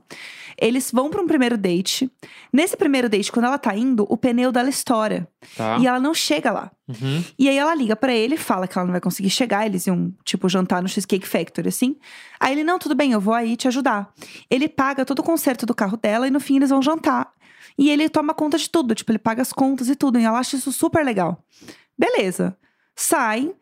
Eles 0.58 0.92
vão 0.92 1.10
pra 1.10 1.22
um 1.22 1.28
primeiro 1.28 1.58
date. 1.58 2.10
Nesse 2.54 2.78
primeiro 2.78 3.10
date, 3.10 3.32
quando 3.32 3.46
ela 3.46 3.58
tá 3.58 3.76
indo, 3.76 4.06
o 4.10 4.16
pneu 4.16 4.52
dela 4.52 4.70
estoura. 4.70 5.28
Tá. 5.58 5.78
E 5.80 5.88
ela 5.88 6.00
não 6.00 6.14
chega 6.14 6.52
lá. 6.52 6.72
Uhum. 6.88 7.24
E 7.38 7.50
aí 7.50 7.58
ela 7.58 7.74
liga 7.74 7.96
pra 7.96 8.14
ele, 8.14 8.38
fala 8.38 8.68
que 8.68 8.78
ela 8.78 8.86
não 8.86 8.92
vai 8.92 9.02
conseguir 9.02 9.30
chegar, 9.30 9.66
eles 9.66 9.88
iam, 9.88 10.14
tipo, 10.24 10.48
jantar 10.48 10.82
no 10.82 10.88
Cheesecake 10.88 11.28
Factory, 11.28 11.70
assim. 11.70 11.96
Aí 12.40 12.54
ele, 12.54 12.64
não, 12.64 12.78
tudo 12.78 12.96
bem, 12.96 13.12
eu 13.12 13.20
vou 13.20 13.34
aí 13.34 13.58
te 13.58 13.68
ajudar. 13.68 14.14
Ele 14.50 14.70
paga 14.70 15.04
todo 15.04 15.20
o 15.20 15.24
conserto 15.24 15.66
do 15.66 15.74
carro 15.74 15.98
dela 15.98 16.28
e 16.28 16.32
no 16.32 16.40
fim 16.40 16.58
eles 16.58 16.70
vão 16.70 16.82
jantar. 16.82 17.32
E 17.80 17.90
ele 17.90 18.10
toma 18.10 18.34
conta 18.34 18.58
de 18.58 18.70
tudo, 18.70 18.94
tipo, 18.94 19.10
ele 19.10 19.18
paga 19.18 19.42
as 19.42 19.54
contas 19.54 19.88
e 19.88 19.96
tudo. 19.96 20.20
E 20.20 20.24
ela 20.24 20.38
acha 20.38 20.58
isso 20.58 20.70
super 20.70 21.06
legal. 21.06 21.42
Beleza. 21.98 22.58
Saem. 22.94 23.54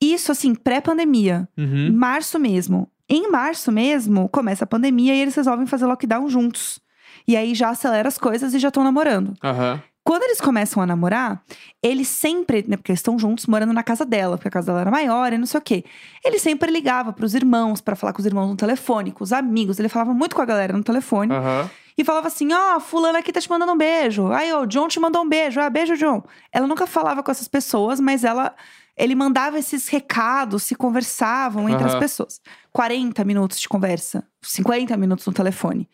Isso, 0.00 0.30
assim, 0.30 0.54
pré-pandemia. 0.54 1.48
Uhum. 1.58 1.92
Março 1.92 2.38
mesmo. 2.38 2.88
Em 3.08 3.28
março 3.30 3.72
mesmo, 3.72 4.28
começa 4.28 4.62
a 4.62 4.66
pandemia 4.66 5.14
e 5.14 5.20
eles 5.20 5.34
resolvem 5.34 5.66
fazer 5.66 5.86
lockdown 5.86 6.28
juntos. 6.28 6.78
E 7.26 7.36
aí 7.36 7.52
já 7.54 7.70
acelera 7.70 8.06
as 8.06 8.16
coisas 8.16 8.54
e 8.54 8.60
já 8.60 8.68
estão 8.68 8.84
namorando. 8.84 9.34
Aham. 9.42 9.82
Quando 10.04 10.22
eles 10.24 10.38
começam 10.38 10.82
a 10.82 10.86
namorar, 10.86 11.42
eles 11.82 12.08
sempre, 12.08 12.62
né, 12.68 12.76
porque 12.76 12.92
eles 12.92 12.98
estão 12.98 13.18
juntos 13.18 13.46
morando 13.46 13.72
na 13.72 13.82
casa 13.82 14.04
dela, 14.04 14.36
porque 14.36 14.48
a 14.48 14.50
casa 14.50 14.66
dela 14.66 14.82
era 14.82 14.90
maior 14.90 15.32
e 15.32 15.38
não 15.38 15.46
sei 15.46 15.58
o 15.58 15.62
quê. 15.62 15.82
Ele 16.22 16.38
sempre 16.38 16.70
ligava 16.70 17.10
pros 17.10 17.34
irmãos 17.34 17.80
pra 17.80 17.96
falar 17.96 18.12
com 18.12 18.20
os 18.20 18.26
irmãos 18.26 18.48
no 18.48 18.56
telefone, 18.56 19.10
com 19.12 19.24
os 19.24 19.32
amigos, 19.32 19.78
ele 19.78 19.88
falava 19.88 20.12
muito 20.12 20.36
com 20.36 20.42
a 20.42 20.44
galera 20.44 20.74
no 20.76 20.84
telefone 20.84 21.32
Aham. 21.32 21.70
e 21.96 22.04
falava 22.04 22.26
assim: 22.28 22.52
"Ó, 22.52 22.78
fulana 22.80 23.18
aqui 23.20 23.32
tá 23.32 23.40
te 23.40 23.48
mandando 23.48 23.72
um 23.72 23.78
beijo. 23.78 24.30
Aí, 24.30 24.52
o 24.52 24.66
John 24.66 24.88
te 24.88 25.00
mandou 25.00 25.22
um 25.22 25.28
beijo. 25.28 25.58
Ah, 25.58 25.70
beijo, 25.70 25.96
John". 25.96 26.22
Ela 26.52 26.66
nunca 26.66 26.86
falava 26.86 27.22
com 27.22 27.30
essas 27.30 27.48
pessoas, 27.48 27.98
mas 27.98 28.24
ela 28.24 28.54
ele 28.96 29.14
mandava 29.14 29.58
esses 29.58 29.88
recados, 29.88 30.62
se 30.64 30.74
conversavam 30.74 31.68
entre 31.68 31.84
as 31.84 31.92
Aham. 31.92 32.00
pessoas. 32.00 32.40
40 32.72 33.24
minutos 33.24 33.58
de 33.58 33.68
conversa, 33.68 34.24
50 34.42 34.96
minutos 34.96 35.26
no 35.26 35.32
telefone. 35.32 35.88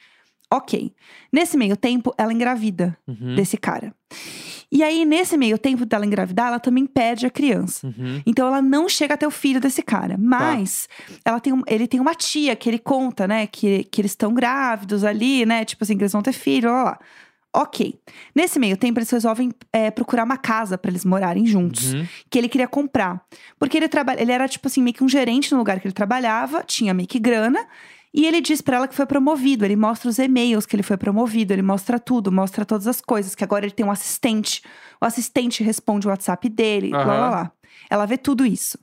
OK. 0.53 0.93
Nesse 1.33 1.57
meio 1.57 1.77
tempo, 1.77 2.13
ela 2.19 2.33
engravida 2.33 2.97
Uhum. 3.07 3.35
desse 3.37 3.57
cara. 3.57 3.95
E 4.73 4.83
aí, 4.83 5.05
nesse 5.05 5.37
meio 5.37 5.59
tempo 5.59 5.85
dela 5.85 6.07
engravidar, 6.07 6.49
ela 6.49 6.61
também 6.61 6.87
perde 6.87 7.27
a 7.27 7.31
criança. 7.31 7.87
Uhum. 7.87 8.23
Então 8.25 8.47
ela 8.47 8.63
não 8.63 8.89
chega 8.89 9.15
a 9.15 9.17
ter 9.17 9.27
o 9.27 9.31
filho 9.31 9.61
desse 9.61 9.83
cara. 9.83 10.17
Mas 10.19 10.89
ela 11.25 11.41
tem 11.41 11.53
um- 11.53 11.63
ele 11.67 11.89
tem 11.89 11.99
uma 12.01 12.15
tia 12.15 12.55
que 12.55 12.69
ele 12.69 12.79
conta, 12.79 13.27
né? 13.27 13.47
Que, 13.49 13.85
que 13.85 14.01
eles 14.01 14.13
estão 14.13 14.33
grávidos 14.33 15.03
ali, 15.05 15.45
né? 15.45 15.65
Tipo 15.65 15.83
assim, 15.85 15.97
que 15.97 16.03
eles 16.03 16.13
vão 16.13 16.23
ter 16.23 16.33
filho, 16.33 16.71
lá, 16.71 16.83
lá. 16.85 16.99
Ok. 17.53 17.99
Nesse 18.33 18.61
meio 18.61 18.77
tempo, 18.77 19.01
eles 19.01 19.11
resolvem 19.11 19.51
é, 19.73 19.91
procurar 19.91 20.23
uma 20.23 20.37
casa 20.37 20.79
pra 20.79 20.89
eles 20.89 21.05
morarem 21.05 21.45
juntos. 21.47 21.93
Uhum. 21.93 22.07
Que 22.31 22.39
ele 22.39 22.49
queria 22.49 22.69
comprar. 22.69 23.21
Porque 23.59 23.77
ele 23.77 23.89
trabalha. 23.89 24.23
Ele 24.23 24.31
era, 24.31 24.47
tipo 24.49 24.69
assim, 24.69 24.81
meio 24.83 24.95
que 24.95 25.03
um 25.03 25.09
gerente 25.09 25.51
no 25.51 25.59
lugar 25.59 25.81
que 25.81 25.87
ele 25.89 25.95
trabalhava, 25.95 26.63
tinha 26.63 26.95
meio 26.95 27.09
que 27.09 27.19
grana. 27.19 27.67
E 28.13 28.27
ele 28.27 28.41
diz 28.41 28.61
pra 28.61 28.77
ela 28.77 28.89
que 28.89 28.95
foi 28.95 29.07
promovido. 29.07 29.65
Ele 29.65 29.77
mostra 29.77 30.09
os 30.09 30.19
e-mails 30.19 30.67
que 30.67 30.75
ele 30.75 30.83
foi 30.83 30.97
promovido, 30.97 31.53
ele 31.53 31.63
mostra 31.63 31.99
tudo, 31.99 32.33
mostra 32.33 32.65
todas 32.65 32.87
as 32.87 33.01
coisas. 33.01 33.35
Que 33.35 33.45
agora 33.45 33.65
ele 33.65 33.75
tem 33.75 33.87
um 33.87 33.91
assistente. 33.91 34.63
O 35.01 35.05
assistente 35.05 35.63
responde 35.63 36.07
o 36.07 36.11
WhatsApp 36.11 36.49
dele, 36.49 36.91
lá, 36.91 37.05
lá, 37.05 37.31
lá. 37.31 37.53
Ela 37.89 38.07
vê 38.07 38.19
tudo 38.19 38.45
isso. 38.45 38.79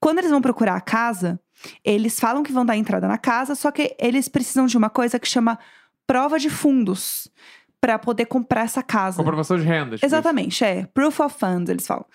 Quando 0.00 0.18
eles 0.18 0.30
vão 0.30 0.40
procurar 0.40 0.76
a 0.76 0.80
casa, 0.80 1.40
eles 1.84 2.18
falam 2.18 2.42
que 2.42 2.52
vão 2.52 2.64
dar 2.64 2.76
entrada 2.76 3.06
na 3.06 3.18
casa, 3.18 3.54
só 3.54 3.70
que 3.70 3.94
eles 3.98 4.28
precisam 4.28 4.66
de 4.66 4.76
uma 4.76 4.90
coisa 4.90 5.18
que 5.18 5.28
chama 5.28 5.58
prova 6.06 6.38
de 6.38 6.50
fundos 6.50 7.28
pra 7.80 7.98
poder 7.98 8.26
comprar 8.26 8.62
essa 8.62 8.82
casa. 8.82 9.16
Comprovação 9.16 9.56
de 9.56 9.64
renda. 9.64 9.96
tipo 9.96 10.06
Exatamente, 10.06 10.64
é. 10.64 10.86
Proof 10.94 11.20
of 11.20 11.36
funds, 11.36 11.68
eles 11.68 11.86
falam. 11.86 12.06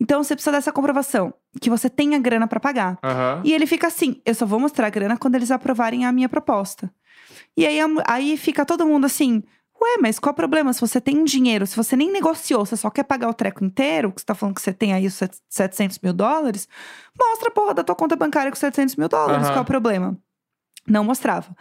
Então 0.00 0.22
você 0.22 0.34
precisa 0.34 0.52
dessa 0.52 0.72
comprovação, 0.72 1.32
que 1.60 1.70
você 1.70 1.88
tenha 1.88 2.18
grana 2.18 2.46
pra 2.46 2.60
pagar. 2.60 2.98
Aham. 3.02 3.42
E 3.44 3.52
ele 3.52 3.66
fica 3.66 3.86
assim: 3.86 4.20
eu 4.24 4.34
só 4.34 4.46
vou 4.46 4.58
mostrar 4.60 4.86
a 4.86 4.90
grana 4.90 5.16
quando 5.16 5.34
eles 5.34 5.50
aprovarem 5.50 6.04
a 6.04 6.12
minha 6.12 6.28
proposta. 6.28 6.90
E 7.56 7.66
aí, 7.66 7.80
a 7.80 7.86
aí 8.06 8.36
fica 8.36 8.64
todo 8.64 8.86
mundo 8.86 9.04
assim: 9.06 9.42
ué, 9.80 9.98
mas 10.00 10.18
qual 10.18 10.32
o 10.32 10.36
problema? 10.36 10.72
Se 10.72 10.80
você 10.80 11.00
tem 11.00 11.24
dinheiro, 11.24 11.66
se 11.66 11.76
você 11.76 11.96
nem 11.96 12.10
negociou, 12.10 12.64
você 12.64 12.76
só 12.76 12.90
quer 12.90 13.04
pagar 13.04 13.28
o 13.28 13.34
treco 13.34 13.64
inteiro, 13.64 14.12
que 14.12 14.20
você 14.20 14.26
tá 14.26 14.34
falando 14.34 14.54
que 14.54 14.62
você 14.62 14.72
tem 14.72 14.92
aí 14.92 15.06
os 15.06 15.14
set- 15.14 15.38
700 15.48 15.98
mil 16.00 16.12
dólares, 16.12 16.68
mostra 17.18 17.48
a 17.48 17.52
porra 17.52 17.74
da 17.74 17.84
tua 17.84 17.94
conta 17.94 18.16
bancária 18.16 18.50
com 18.50 18.56
700 18.56 18.96
mil 18.96 19.08
dólares, 19.08 19.44
Aham. 19.44 19.52
qual 19.52 19.58
é 19.58 19.62
o 19.62 19.64
problema? 19.64 20.18
Não 20.88 21.02
mostrava. 21.02 21.56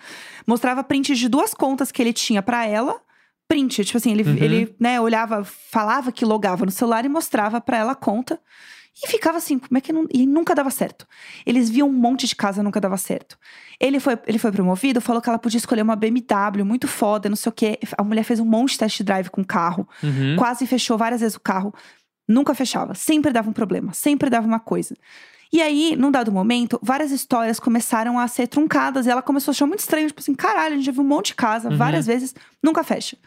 Mostrava 0.45 0.83
print 0.83 1.15
de 1.15 1.27
duas 1.27 1.53
contas 1.53 1.91
que 1.91 2.01
ele 2.01 2.13
tinha 2.13 2.43
pra 2.43 2.65
ela. 2.67 3.01
Print, 3.47 3.85
tipo 3.85 3.97
assim, 3.97 4.11
ele, 4.11 4.23
Uhum. 4.23 4.37
ele 4.37 4.75
né, 4.79 4.99
olhava, 4.99 5.43
falava 5.43 6.11
que 6.11 6.25
logava 6.25 6.65
no 6.65 6.71
celular 6.71 7.05
e 7.05 7.09
mostrava 7.09 7.61
pra 7.61 7.77
ela 7.77 7.91
a 7.91 7.95
conta. 7.95 8.39
E 9.03 9.07
ficava 9.09 9.37
assim, 9.37 9.59
como 9.59 9.77
é 9.77 9.81
que 9.81 9.91
não. 9.91 10.07
E 10.13 10.25
nunca 10.25 10.55
dava 10.55 10.69
certo. 10.71 11.05
Eles 11.45 11.69
viam 11.69 11.89
um 11.89 11.91
monte 11.91 12.25
de 12.27 12.35
casa, 12.35 12.63
nunca 12.63 12.79
dava 12.79 12.95
certo. 12.95 13.37
Ele 13.77 13.99
foi, 13.99 14.17
ele 14.25 14.39
foi 14.39 14.53
promovido, 14.53 15.01
falou 15.01 15.21
que 15.21 15.27
ela 15.27 15.37
podia 15.37 15.57
escolher 15.57 15.81
uma 15.81 15.97
BMW 15.97 16.63
muito 16.63 16.87
foda, 16.87 17.27
não 17.27 17.35
sei 17.35 17.49
o 17.49 17.53
quê. 17.53 17.77
A 17.97 18.03
mulher 18.03 18.23
fez 18.23 18.39
um 18.39 18.45
monte 18.45 18.71
de 18.71 18.77
test 18.79 19.03
drive 19.03 19.29
com 19.29 19.41
o 19.41 19.45
carro, 19.45 19.87
Uhum. 20.01 20.37
quase 20.37 20.65
fechou 20.65 20.97
várias 20.97 21.19
vezes 21.19 21.35
o 21.35 21.41
carro. 21.41 21.73
Nunca 22.27 22.55
fechava, 22.55 22.95
sempre 22.95 23.31
dava 23.33 23.49
um 23.49 23.53
problema, 23.53 23.91
sempre 23.93 24.29
dava 24.29 24.47
uma 24.47 24.59
coisa. 24.61 24.95
E 25.53 25.61
aí, 25.61 25.95
num 25.95 26.11
dado 26.11 26.31
momento, 26.31 26.79
várias 26.81 27.11
histórias 27.11 27.59
começaram 27.59 28.19
a 28.19 28.27
ser 28.27 28.47
truncadas 28.47 29.05
e 29.05 29.09
ela 29.09 29.21
começou 29.21 29.51
a 29.51 29.53
achar 29.53 29.65
muito 29.65 29.79
estranho, 29.79 30.07
tipo 30.07 30.19
assim, 30.19 30.33
caralho, 30.35 30.73
a 30.73 30.77
gente 30.77 30.85
já 30.85 30.91
viu 30.91 31.01
um 31.03 31.07
monte 31.07 31.27
de 31.27 31.35
casa, 31.35 31.69
Uhum. 31.69 31.77
várias 31.77 32.05
vezes, 32.05 32.33
nunca 32.61 32.83
fecha. 32.83 33.17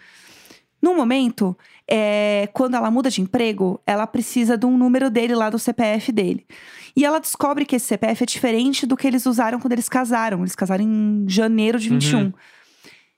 Num 0.80 0.94
momento, 0.94 1.56
é, 1.90 2.48
quando 2.52 2.74
ela 2.76 2.90
muda 2.90 3.10
de 3.10 3.20
emprego, 3.20 3.80
ela 3.86 4.06
precisa 4.06 4.56
de 4.56 4.64
um 4.66 4.76
número 4.78 5.10
dele 5.10 5.34
lá 5.34 5.50
do 5.50 5.58
CPF 5.58 6.12
dele. 6.12 6.46
E 6.94 7.04
ela 7.04 7.18
descobre 7.18 7.64
que 7.64 7.76
esse 7.76 7.86
CPF 7.86 8.22
é 8.22 8.26
diferente 8.26 8.86
do 8.86 8.96
que 8.96 9.06
eles 9.06 9.26
usaram 9.26 9.58
quando 9.58 9.72
eles 9.72 9.88
casaram. 9.88 10.40
Eles 10.40 10.54
casaram 10.54 10.84
em 10.84 11.24
janeiro 11.28 11.78
de 11.78 11.88
21. 11.88 12.18
Uhum. 12.20 12.32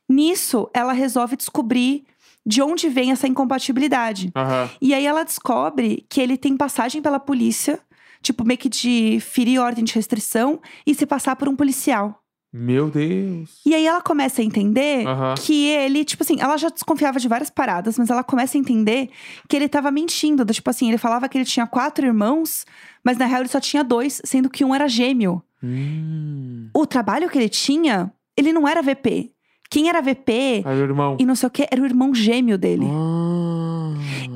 Nisso, 0.08 0.68
ela 0.74 0.92
resolve 0.92 1.36
descobrir 1.36 2.04
de 2.44 2.62
onde 2.62 2.88
vem 2.88 3.12
essa 3.12 3.28
incompatibilidade. 3.28 4.32
Aham. 4.34 4.70
E 4.80 4.94
aí 4.94 5.06
ela 5.06 5.22
descobre 5.24 6.04
que 6.08 6.20
ele 6.20 6.36
tem 6.36 6.56
passagem 6.56 7.00
pela 7.02 7.20
polícia, 7.20 7.78
tipo, 8.22 8.44
meio 8.44 8.58
que 8.58 8.68
de 8.68 9.18
ferir 9.20 9.60
ordem 9.60 9.84
de 9.84 9.94
restrição 9.94 10.60
e 10.86 10.94
se 10.94 11.06
passar 11.06 11.36
por 11.36 11.48
um 11.48 11.56
policial. 11.56 12.16
Meu 12.52 12.90
Deus. 12.90 13.60
E 13.64 13.74
aí 13.76 13.86
ela 13.86 14.00
começa 14.00 14.42
a 14.42 14.44
entender 14.44 15.06
Aham. 15.06 15.34
que 15.38 15.66
ele, 15.68 16.04
tipo 16.04 16.24
assim, 16.24 16.36
ela 16.40 16.56
já 16.56 16.68
desconfiava 16.68 17.20
de 17.20 17.28
várias 17.28 17.48
paradas, 17.48 17.96
mas 17.96 18.10
ela 18.10 18.24
começa 18.24 18.58
a 18.58 18.60
entender 18.60 19.08
que 19.48 19.54
ele 19.54 19.68
tava 19.68 19.90
mentindo. 19.92 20.44
Do, 20.44 20.52
tipo 20.52 20.68
assim, 20.68 20.88
ele 20.88 20.98
falava 20.98 21.28
que 21.28 21.38
ele 21.38 21.44
tinha 21.44 21.64
quatro 21.66 22.04
irmãos, 22.04 22.64
mas 23.04 23.16
na 23.16 23.26
real 23.26 23.42
ele 23.42 23.48
só 23.48 23.60
tinha 23.60 23.84
dois, 23.84 24.20
sendo 24.24 24.50
que 24.50 24.64
um 24.64 24.74
era 24.74 24.88
gêmeo. 24.88 25.40
Hum. 25.62 26.70
O 26.74 26.86
trabalho 26.86 27.28
que 27.30 27.38
ele 27.38 27.48
tinha, 27.48 28.12
ele 28.36 28.52
não 28.52 28.66
era 28.66 28.82
VP. 28.82 29.30
Quem 29.70 29.88
era 29.88 30.00
VP 30.02 30.64
Aí 30.66 30.80
o 30.80 30.82
irmão. 30.82 31.16
e 31.20 31.24
não 31.24 31.36
sei 31.36 31.46
o 31.46 31.50
que, 31.50 31.68
era 31.70 31.80
o 31.80 31.84
irmão 31.84 32.12
gêmeo 32.12 32.58
dele. 32.58 32.86
Ah. 32.90 33.59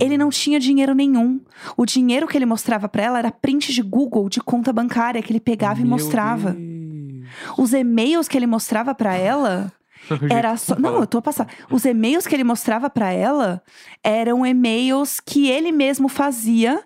Ele 0.01 0.17
não 0.19 0.31
tinha 0.31 0.59
dinheiro 0.61 0.95
nenhum. 0.95 1.41
O 1.77 1.85
dinheiro 1.87 2.27
que 2.27 2.37
ele 2.37 2.47
mostrava 2.47 2.89
pra 2.89 3.03
ela 3.03 3.19
era 3.19 3.31
print 3.31 3.73
de 3.73 3.83
Google, 3.83 4.29
de 4.29 4.41
conta 4.41 4.73
bancária 4.73 5.23
que 5.23 5.33
ele 5.33 5.41
pegava 5.41 5.81
e 5.81 5.83
Meu 5.83 5.91
mostrava. 5.91 6.53
Deus. 6.53 7.29
Os 7.59 7.73
e-mails 7.73 8.29
que 8.29 8.37
ele 8.37 8.47
mostrava 8.47 8.95
pra 8.95 9.17
ela 9.17 9.73
era 10.31 10.57
só. 10.57 10.79
Não, 10.79 11.01
eu 11.01 11.07
tô 11.07 11.19
a 11.19 11.23
passar. 11.23 11.49
Os 11.71 11.85
e-mails 11.85 12.27
que 12.27 12.35
ele 12.35 12.45
mostrava 12.45 12.89
pra 12.91 13.11
ela 13.13 13.63
eram 14.03 14.45
e-mails 14.47 15.21
que 15.21 15.49
ele 15.49 15.73
mesmo 15.73 16.09
fazia 16.09 16.83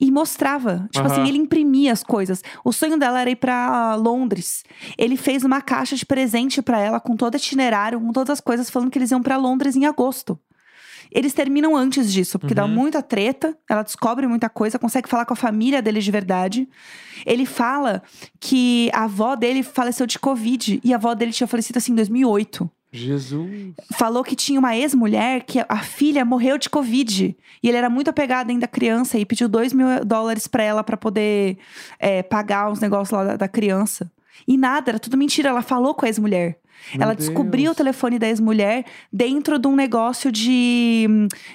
e 0.00 0.10
mostrava. 0.10 0.88
Tipo 0.92 1.06
Aham. 1.06 1.12
assim, 1.12 1.28
ele 1.28 1.38
imprimia 1.38 1.92
as 1.92 2.02
coisas. 2.02 2.42
O 2.64 2.72
sonho 2.72 2.98
dela 2.98 3.20
era 3.20 3.30
ir 3.30 3.36
pra 3.36 3.94
Londres. 3.94 4.64
Ele 4.96 5.16
fez 5.16 5.44
uma 5.44 5.60
caixa 5.60 5.96
de 5.96 6.06
presente 6.06 6.60
pra 6.62 6.80
ela 6.80 7.00
com 7.00 7.16
todo 7.16 7.36
itinerário, 7.36 8.00
com 8.00 8.12
todas 8.12 8.30
as 8.30 8.40
coisas, 8.40 8.70
falando 8.70 8.90
que 8.90 8.98
eles 8.98 9.10
iam 9.10 9.22
pra 9.22 9.36
Londres 9.36 9.76
em 9.76 9.86
agosto. 9.86 10.38
Eles 11.14 11.32
terminam 11.34 11.76
antes 11.76 12.12
disso, 12.12 12.38
porque 12.38 12.54
dá 12.54 12.64
Uhum. 12.64 12.70
muita 12.72 13.02
treta, 13.02 13.56
ela 13.68 13.82
descobre 13.82 14.26
muita 14.26 14.48
coisa, 14.48 14.78
consegue 14.78 15.08
falar 15.08 15.24
com 15.26 15.34
a 15.34 15.36
família 15.36 15.82
dele 15.82 16.00
de 16.00 16.10
verdade. 16.10 16.68
Ele 17.26 17.44
fala 17.46 18.02
que 18.40 18.90
a 18.92 19.04
avó 19.04 19.34
dele 19.36 19.62
faleceu 19.62 20.06
de 20.06 20.18
Covid 20.18 20.80
e 20.82 20.92
a 20.92 20.96
avó 20.96 21.14
dele 21.14 21.32
tinha 21.32 21.46
falecido 21.46 21.78
assim 21.78 21.92
em 21.92 21.96
2008 21.96 22.70
Jesus. 22.94 23.72
falou 23.94 24.22
que 24.22 24.36
tinha 24.36 24.58
uma 24.58 24.76
ex-mulher 24.76 25.44
que 25.44 25.58
a 25.66 25.78
filha 25.78 26.24
morreu 26.24 26.58
de 26.58 26.68
Covid. 26.68 27.34
E 27.62 27.68
ele 27.68 27.76
era 27.78 27.88
muito 27.88 28.08
apegado 28.10 28.50
ainda 28.50 28.66
à 28.66 28.68
criança 28.68 29.18
e 29.18 29.24
pediu 29.24 29.48
dois 29.48 29.72
mil 29.72 30.04
dólares 30.04 30.46
pra 30.46 30.62
ela 30.62 30.84
pra 30.84 30.96
poder 30.96 31.56
é, 31.98 32.22
pagar 32.22 32.70
os 32.70 32.80
negócios 32.80 33.10
lá 33.16 33.24
da, 33.24 33.36
da 33.36 33.48
criança. 33.48 34.10
E 34.46 34.56
nada, 34.58 34.90
era 34.90 34.98
tudo 34.98 35.16
mentira. 35.16 35.48
Ela 35.50 35.62
falou 35.62 35.94
com 35.94 36.04
a 36.04 36.08
ex-mulher. 36.08 36.58
Meu 36.94 37.02
Ela 37.02 37.14
descobriu 37.14 37.64
Deus. 37.64 37.74
o 37.74 37.76
telefone 37.76 38.18
da 38.18 38.28
ex-mulher 38.28 38.84
dentro 39.12 39.58
de 39.58 39.66
um 39.68 39.74
negócio 39.76 40.30
de, 40.32 41.06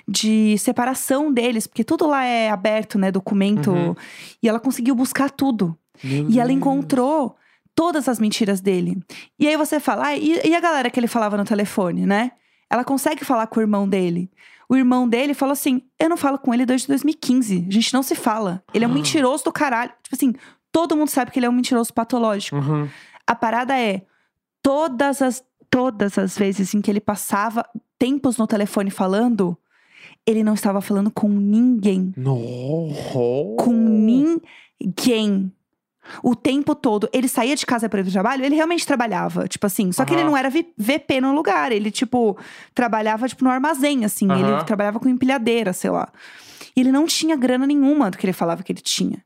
de 0.07 0.57
separação 0.57 1.31
deles, 1.31 1.67
porque 1.67 1.83
tudo 1.83 2.07
lá 2.07 2.23
é 2.23 2.49
aberto, 2.49 2.97
né? 2.97 3.11
Documento. 3.11 3.71
Uhum. 3.71 3.95
E 4.41 4.47
ela 4.47 4.59
conseguiu 4.59 4.95
buscar 4.95 5.29
tudo. 5.29 5.77
Meu 6.03 6.29
E 6.29 6.39
ela 6.39 6.47
Deus. 6.47 6.57
encontrou 6.57 7.35
todas 7.75 8.07
as 8.09 8.19
mentiras 8.19 8.59
dele. 8.61 8.97
E 9.39 9.47
aí 9.47 9.55
você 9.55 9.79
fala, 9.79 10.07
ah, 10.07 10.17
e, 10.17 10.41
e 10.43 10.55
a 10.55 10.59
galera 10.59 10.89
que 10.89 10.99
ele 10.99 11.07
falava 11.07 11.37
no 11.37 11.45
telefone, 11.45 12.05
né? 12.05 12.31
Ela 12.69 12.83
consegue 12.83 13.23
falar 13.23 13.47
com 13.47 13.59
o 13.59 13.63
irmão 13.63 13.87
dele. 13.87 14.29
O 14.69 14.75
irmão 14.75 15.07
dele 15.07 15.33
falou 15.33 15.53
assim: 15.53 15.81
Eu 15.97 16.09
não 16.09 16.17
falo 16.17 16.37
com 16.37 16.53
ele 16.53 16.65
desde 16.65 16.87
2015. 16.87 17.65
A 17.69 17.71
gente 17.71 17.93
não 17.93 18.03
se 18.03 18.15
fala. 18.15 18.61
Ele 18.73 18.83
é 18.83 18.87
um 18.87 18.91
mentiroso 18.93 19.45
do 19.45 19.51
caralho. 19.51 19.91
Tipo 20.03 20.15
assim, 20.15 20.33
todo 20.71 20.95
mundo 20.97 21.07
sabe 21.09 21.31
que 21.31 21.39
ele 21.39 21.45
é 21.45 21.49
um 21.49 21.53
mentiroso 21.53 21.93
patológico. 21.93 22.57
Uhum. 22.57 22.89
A 23.25 23.33
parada 23.33 23.79
é: 23.79 24.01
todas 24.61 25.21
as, 25.21 25.43
todas 25.69 26.17
as 26.17 26.37
vezes 26.37 26.73
em 26.73 26.81
que 26.81 26.89
ele 26.91 26.99
passava 27.01 27.65
tempos 27.99 28.37
no 28.37 28.45
telefone 28.47 28.89
falando, 28.91 29.57
ele 30.25 30.43
não 30.43 30.53
estava 30.53 30.81
falando 30.81 31.09
com 31.09 31.27
ninguém 31.29 32.13
No. 32.17 32.89
com 33.57 33.71
ninguém. 34.81 35.51
O 36.23 36.33
tempo 36.35 36.73
todo. 36.73 37.09
Ele 37.11 37.27
saía 37.27 37.53
de 37.55 37.65
casa 37.65 37.89
para 37.89 37.99
ir 37.99 38.03
pro 38.03 38.11
trabalho, 38.13 38.45
ele 38.45 38.55
realmente 38.55 38.85
trabalhava, 38.87 39.45
tipo 39.45 39.65
assim. 39.67 39.91
Só 39.91 40.05
que 40.05 40.13
ele 40.13 40.23
não 40.23 40.37
era 40.37 40.49
VP 40.49 41.19
no 41.19 41.33
lugar. 41.35 41.69
Ele, 41.73 41.91
tipo, 41.91 42.37
trabalhava, 42.73 43.27
tipo, 43.27 43.43
no 43.43 43.49
armazém, 43.49 44.05
assim. 44.05 44.25
Ele 44.31 44.43
Aham. 44.43 44.63
trabalhava 44.63 44.99
com 45.01 45.09
empilhadeira, 45.09 45.73
sei 45.73 45.89
lá. 45.89 46.07
E 46.75 46.79
ele 46.79 46.93
não 46.93 47.05
tinha 47.05 47.35
grana 47.35 47.67
nenhuma 47.67 48.09
do 48.09 48.17
que 48.17 48.25
ele 48.25 48.31
falava 48.31 48.63
que 48.63 48.71
ele 48.71 48.79
tinha. 48.79 49.21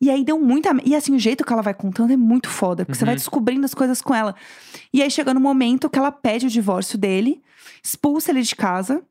E 0.00 0.10
aí 0.10 0.24
deu 0.24 0.38
muita. 0.40 0.70
E 0.84 0.94
assim, 0.94 1.14
o 1.14 1.18
jeito 1.18 1.44
que 1.44 1.52
ela 1.52 1.62
vai 1.62 1.74
contando 1.74 2.12
é 2.12 2.16
muito 2.16 2.48
foda, 2.48 2.84
porque 2.84 2.96
você 2.98 3.04
vai 3.04 3.14
Uhum. 3.14 3.18
descobrindo 3.18 3.64
as 3.64 3.74
coisas 3.74 4.00
com 4.00 4.14
ela. 4.14 4.34
E 4.92 5.02
aí 5.02 5.10
chega 5.10 5.34
no 5.34 5.40
momento 5.40 5.90
que 5.90 5.98
ela 5.98 6.12
pede 6.12 6.46
o 6.46 6.50
divórcio 6.50 6.96
dele, 6.96 7.42
expulsa 7.82 8.30
ele 8.30 8.42
de 8.42 8.54
casa. 8.54 9.02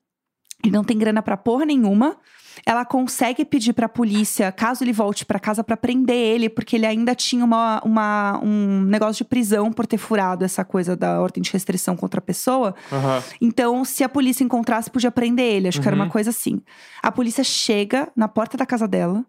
Ele 0.64 0.74
não 0.74 0.84
tem 0.84 0.98
grana 0.98 1.22
pra 1.22 1.38
porra 1.38 1.66
nenhuma. 1.66 2.18
Ela 2.66 2.84
consegue 2.84 3.46
pedir 3.46 3.72
pra 3.72 3.88
polícia, 3.88 4.52
caso 4.52 4.84
ele 4.84 4.92
volte 4.92 5.24
pra 5.24 5.40
casa, 5.40 5.64
pra 5.64 5.78
prender 5.78 6.16
ele, 6.16 6.50
porque 6.50 6.76
ele 6.76 6.88
ainda 6.88 7.14
tinha 7.14 7.46
uma, 7.46 7.80
uma- 7.86 8.40
um 8.44 8.82
negócio 8.82 9.24
de 9.24 9.30
prisão 9.30 9.72
por 9.72 9.86
ter 9.86 10.00
furado 10.00 10.44
essa 10.44 10.66
coisa 10.66 10.96
da 10.96 11.22
ordem 11.22 11.42
de 11.44 11.52
restrição 11.52 11.96
contra 11.96 12.18
a 12.18 12.22
pessoa. 12.22 12.74
Aham. 12.92 13.24
Então, 13.40 13.86
se 13.86 14.04
a 14.04 14.10
polícia 14.10 14.44
encontrasse, 14.44 14.90
podia 14.90 15.12
prender 15.12 15.46
ele. 15.46 15.68
Acho 15.68 15.80
que 15.80 15.88
era 15.88 15.96
uma 15.96 16.06
Uhum. 16.06 16.10
coisa 16.10 16.32
assim. 16.32 16.60
A 17.04 17.12
polícia 17.12 17.44
chega 17.44 18.12
na 18.16 18.28
porta 18.28 18.58
da 18.58 18.66
casa 18.66 18.88
dela, 18.88 19.24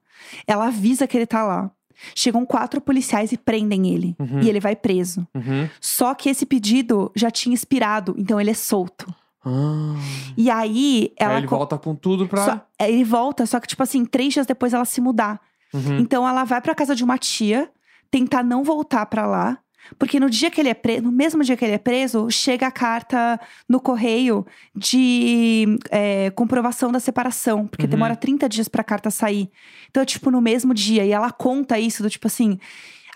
ela 0.47 0.69
avisa 0.69 1.07
que 1.07 1.17
ele 1.17 1.27
tá 1.27 1.45
lá. 1.45 1.71
Chegam 2.15 2.47
quatro 2.47 2.81
policiais 2.81 3.31
e 3.33 3.37
prendem 3.37 3.89
ele. 3.93 4.17
Uhum. 4.19 4.41
E 4.41 4.49
ele 4.49 4.59
vai 4.61 4.75
preso. 4.75 5.29
Uhum. 5.35 5.69
Só 5.83 6.15
que 6.15 6.31
esse 6.31 6.47
pedido 6.47 7.13
já 7.15 7.31
tinha 7.31 7.55
expirado, 7.55 8.15
então 8.17 8.41
ele 8.41 8.51
é 8.51 8.55
solto. 8.55 9.13
Ah. 9.45 9.95
E 10.37 10.51
aí, 10.51 11.13
ela. 11.17 11.33
Aí 11.35 11.39
ele 11.41 11.47
co- 11.49 11.57
volta 11.57 11.79
com 11.79 11.95
tudo 11.95 12.27
pra. 12.29 12.45
só- 12.45 12.67
é, 12.79 12.91
ele 12.91 13.05
volta, 13.05 13.47
só 13.47 13.59
que, 13.61 13.67
tipo 13.69 13.83
assim, 13.83 14.05
três 14.05 14.33
dias 14.35 14.47
depois 14.47 14.73
ela 14.75 14.85
se 14.85 15.01
mudar. 15.01 15.41
Uhum. 15.73 15.99
Então 15.99 16.27
ela 16.29 16.45
vai 16.45 16.61
pra 16.61 16.75
casa 16.75 16.95
de 16.95 17.05
uma 17.05 17.19
tia, 17.19 17.71
tentar 18.11 18.43
não 18.43 18.63
voltar 18.65 19.07
pra 19.07 19.27
lá. 19.27 19.59
Porque 19.99 20.21
no 20.21 20.29
dia 20.29 20.51
que 20.51 20.61
ele 20.61 20.69
é 20.69 20.75
preso, 20.75 21.03
no 21.03 21.11
mesmo 21.13 21.43
dia 21.43 21.57
que 21.57 21.65
ele 21.65 21.73
é 21.73 21.79
preso, 21.79 22.29
chega 22.31 22.67
a 22.67 22.71
carta 22.71 23.41
no 23.67 23.81
correio 23.81 24.45
de 24.93 25.79
é, 25.91 26.31
comprovação 26.31 26.93
da 26.93 27.01
separação. 27.01 27.67
Porque 27.67 27.85
Uhum. 27.85 27.91
demora 27.91 28.15
30 28.17 28.49
dias 28.49 28.69
pra 28.69 28.85
carta 28.85 29.11
sair. 29.11 29.51
Então, 29.91 30.03
é, 30.03 30.07
tipo, 30.07 30.31
no 30.31 30.41
mesmo 30.43 30.75
dia. 30.75 31.07
E 31.07 31.11
ela 31.13 31.31
conta 31.31 31.79
isso 31.79 32.03
do 32.03 32.11
tipo 32.11 32.27
assim. 32.27 32.59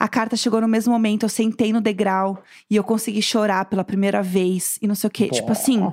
A 0.00 0.08
carta 0.08 0.34
chegou 0.36 0.60
no 0.60 0.68
mesmo 0.68 0.92
momento, 0.92 1.24
eu 1.24 1.28
sentei 1.28 1.72
no 1.72 1.80
degrau 1.80 2.42
e 2.70 2.74
eu 2.76 2.82
consegui 2.82 3.20
chorar 3.22 3.66
pela 3.66 3.84
primeira 3.84 4.22
vez. 4.22 4.78
E 4.80 4.88
não 4.88 4.94
sei 4.94 5.08
o 5.08 5.10
quê. 5.10 5.28
Tipo 5.28 5.52
assim, 5.52 5.92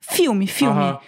filme, 0.00 0.46
filme. 0.46 0.80
Aham. 0.80 0.98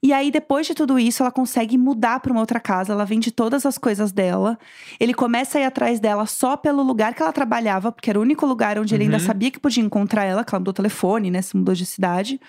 E 0.00 0.12
aí, 0.12 0.30
depois 0.30 0.64
de 0.64 0.74
tudo 0.74 0.96
isso, 0.96 1.24
ela 1.24 1.32
consegue 1.32 1.76
mudar 1.76 2.20
pra 2.20 2.30
uma 2.30 2.40
outra 2.40 2.60
casa. 2.60 2.92
Ela 2.92 3.04
vende 3.04 3.32
todas 3.32 3.66
as 3.66 3.76
coisas 3.76 4.12
dela. 4.12 4.56
Ele 5.00 5.12
começa 5.12 5.58
a 5.58 5.60
ir 5.60 5.64
atrás 5.64 5.98
dela 5.98 6.24
só 6.24 6.56
pelo 6.56 6.84
lugar 6.84 7.14
que 7.14 7.22
ela 7.22 7.32
trabalhava, 7.32 7.90
porque 7.90 8.08
era 8.08 8.18
o 8.18 8.22
único 8.22 8.46
lugar 8.46 8.78
onde 8.78 8.94
ele 8.94 9.04
ainda 9.04 9.16
Uhum. 9.16 9.22
sabia 9.24 9.50
que 9.50 9.58
podia 9.58 9.82
encontrar 9.82 10.24
ela, 10.24 10.44
que 10.44 10.54
ela 10.54 10.60
mudou 10.60 10.70
o 10.70 10.74
telefone, 10.74 11.32
né? 11.32 11.42
Se 11.42 11.56
mudou 11.56 11.74
de 11.74 11.84
cidade. 11.84 12.40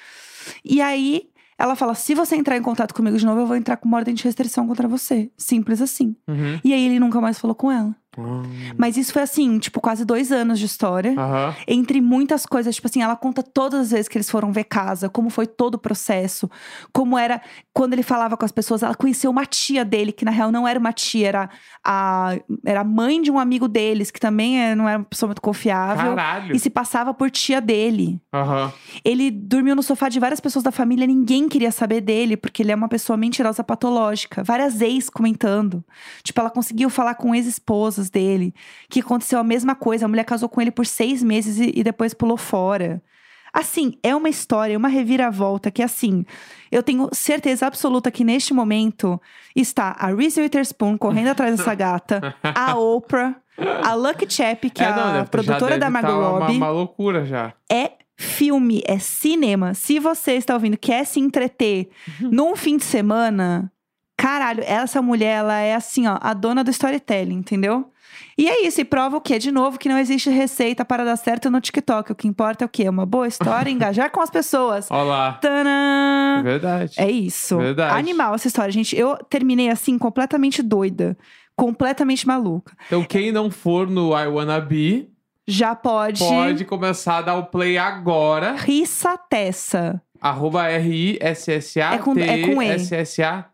E 0.63 0.79
aí, 0.79 1.23
ela 1.57 1.75
fala: 1.75 1.95
se 1.95 2.13
você 2.13 2.35
entrar 2.35 2.55
em 2.55 2.61
contato 2.61 2.93
comigo 2.93 3.17
de 3.17 3.25
novo, 3.25 3.39
eu 3.41 3.47
vou 3.47 3.55
entrar 3.55 3.77
com 3.77 3.87
uma 3.87 3.97
ordem 3.97 4.13
de 4.13 4.23
restrição 4.23 4.67
contra 4.67 4.87
você. 4.87 5.31
Simples 5.35 5.81
assim. 5.81 6.15
Uhum. 6.27 6.59
E 6.63 6.71
aí, 6.71 6.85
ele 6.85 6.99
nunca 6.99 7.19
mais 7.19 7.39
falou 7.39 7.55
com 7.55 7.71
ela. 7.71 7.95
Ah. 8.25 8.73
Mas 8.77 8.97
isso 8.97 9.13
foi 9.13 9.21
assim, 9.21 9.59
tipo, 9.59 9.79
quase 9.81 10.05
dois 10.05 10.31
anos 10.31 10.59
de 10.59 10.65
história. 10.65 11.11
Aham. 11.17 11.55
Entre 11.67 12.01
muitas 12.01 12.45
coisas, 12.45 12.75
tipo 12.75 12.87
assim, 12.87 13.01
ela 13.01 13.15
conta 13.15 13.41
todas 13.43 13.79
as 13.81 13.91
vezes 13.91 14.07
que 14.07 14.17
eles 14.17 14.29
foram 14.29 14.51
ver 14.51 14.65
casa, 14.65 15.09
como 15.09 15.29
foi 15.29 15.47
todo 15.47 15.75
o 15.75 15.77
processo, 15.79 16.49
como 16.93 17.17
era 17.17 17.41
quando 17.73 17.93
ele 17.93 18.03
falava 18.03 18.35
com 18.37 18.45
as 18.45 18.51
pessoas. 18.51 18.83
Ela 18.83 18.95
conheceu 18.95 19.31
uma 19.31 19.45
tia 19.45 19.83
dele, 19.85 20.11
que 20.11 20.25
na 20.25 20.31
real 20.31 20.51
não 20.51 20.67
era 20.67 20.79
uma 20.79 20.91
tia, 20.93 21.27
era 21.27 21.49
a, 21.83 22.37
era 22.65 22.81
a 22.81 22.83
mãe 22.83 23.21
de 23.21 23.31
um 23.31 23.39
amigo 23.39 23.67
deles, 23.67 24.11
que 24.11 24.19
também 24.19 24.59
é- 24.61 24.75
não 24.75 24.87
era 24.87 24.99
uma 24.99 25.05
pessoa 25.05 25.27
muito 25.27 25.41
confiável. 25.41 26.15
Caralho. 26.15 26.55
E 26.55 26.59
se 26.59 26.69
passava 26.69 27.13
por 27.13 27.29
tia 27.31 27.59
dele. 27.61 28.19
Aham. 28.33 28.71
Ele 29.03 29.31
dormiu 29.31 29.75
no 29.75 29.83
sofá 29.83 30.09
de 30.09 30.19
várias 30.19 30.39
pessoas 30.39 30.63
da 30.63 30.71
família, 30.71 31.07
ninguém 31.07 31.47
queria 31.47 31.71
saber 31.71 32.01
dele, 32.01 32.35
porque 32.37 32.61
ele 32.63 32.71
é 32.71 32.75
uma 32.75 32.87
pessoa 32.87 33.15
mentirosa 33.17 33.63
patológica. 33.63 34.43
Várias 34.43 34.81
ex 34.81 35.09
comentando. 35.09 35.83
Tipo, 36.23 36.39
ela 36.41 36.49
conseguiu 36.49 36.89
falar 36.89 37.15
com 37.15 37.33
ex-esposas 37.33 38.08
dele, 38.09 38.53
que 38.89 38.99
aconteceu 38.99 39.39
a 39.39 39.43
mesma 39.43 39.75
coisa. 39.75 40.05
A 40.05 40.07
mulher 40.07 40.25
casou 40.25 40.49
com 40.49 40.61
ele 40.61 40.71
por 40.71 40.85
seis 40.85 41.23
meses 41.23 41.59
e, 41.59 41.71
e 41.75 41.83
depois 41.83 42.13
pulou 42.13 42.37
fora. 42.37 43.01
Assim, 43.51 43.93
é 44.03 44.15
uma 44.15 44.29
história, 44.29 44.77
uma 44.77 44.87
reviravolta 44.87 45.71
que, 45.71 45.81
assim, 45.81 46.25
eu 46.71 46.83
tenho 46.83 47.09
certeza 47.11 47.65
absoluta 47.65 48.11
que 48.11 48.23
neste 48.23 48.53
momento 48.53 49.19
está 49.55 49.95
a 49.97 50.13
Reese 50.13 50.39
Witherspoon 50.39 50.97
correndo 50.97 51.29
atrás 51.29 51.57
dessa 51.57 51.73
gata, 51.73 52.35
a 52.43 52.77
Oprah, 52.77 53.35
a 53.83 53.93
Lucky 53.95 54.31
Chap, 54.31 54.69
que 54.69 54.83
é, 54.83 54.95
não, 54.95 55.21
a 55.21 55.25
produtora 55.25 55.77
da 55.77 55.89
Margot 55.89 56.11
tá 56.11 56.17
uma, 56.17 56.39
Robbie 56.39 56.57
uma 56.57 56.69
loucura 56.69 57.25
já. 57.25 57.53
é 57.71 57.93
filme, 58.15 58.83
é 58.85 58.99
cinema. 58.99 59.73
Se 59.73 59.97
você 59.97 60.33
está 60.33 60.53
ouvindo, 60.53 60.77
quer 60.77 61.05
se 61.05 61.19
entreter 61.19 61.89
num 62.19 62.55
fim 62.55 62.77
de 62.77 62.83
semana, 62.83 63.71
caralho, 64.17 64.61
essa 64.65 65.01
mulher, 65.01 65.37
ela 65.37 65.57
é 65.59 65.73
assim, 65.73 66.05
ó, 66.05 66.17
a 66.21 66.33
dona 66.33 66.63
do 66.63 66.69
storytelling, 66.69 67.37
entendeu? 67.37 67.91
E 68.39 68.47
é 68.47 68.65
isso, 68.65 68.79
e 68.79 68.85
prova 68.85 69.17
o 69.17 69.21
quê? 69.21 69.37
De 69.37 69.51
novo, 69.51 69.77
que 69.77 69.89
não 69.89 69.97
existe 69.99 70.29
receita 70.29 70.85
para 70.85 71.03
dar 71.03 71.17
certo 71.17 71.49
no 71.51 71.59
TikTok. 71.59 72.13
O 72.13 72.15
que 72.15 72.25
importa 72.25 72.63
é 72.63 72.65
o 72.65 72.69
quê? 72.69 72.83
É 72.83 72.89
uma 72.89 73.05
boa 73.05 73.27
história, 73.27 73.69
engajar 73.69 74.09
com 74.11 74.21
as 74.21 74.29
pessoas. 74.29 74.87
Olha 74.89 75.03
lá. 75.03 75.31
Tadã! 75.33 76.41
Verdade. 76.41 76.93
É 76.97 77.11
isso. 77.11 77.57
Verdade. 77.57 77.97
Animal 77.99 78.33
essa 78.35 78.47
história, 78.47 78.71
gente. 78.71 78.97
Eu 78.97 79.17
terminei 79.29 79.69
assim, 79.69 79.97
completamente 79.97 80.63
doida. 80.63 81.17
Completamente 81.53 82.25
maluca. 82.25 82.73
Então, 82.87 83.03
quem 83.03 83.31
não 83.33 83.51
for 83.51 83.89
no 83.89 84.17
I 84.17 84.27
Wanna 84.27 84.61
Be, 84.61 85.09
Já 85.45 85.75
pode. 85.75 86.19
pode 86.23 86.63
começar 86.63 87.17
a 87.17 87.21
dar 87.21 87.35
o 87.35 87.47
play 87.47 87.77
agora. 87.77 88.53
Rissa 88.53 89.17
Tessa. 89.17 90.01
Arroba 90.21 90.65
R-I-S-S-A. 90.69 91.95
É 91.95 91.97
com- 91.97 92.17
é 92.17 92.41
com 92.47 92.63
E. 92.63 92.67
S-S-A. 92.69 93.45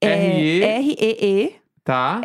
É 0.00 0.08
R-E. 0.08 0.62
R-E-E. 0.62 1.54
Tá. 1.84 2.20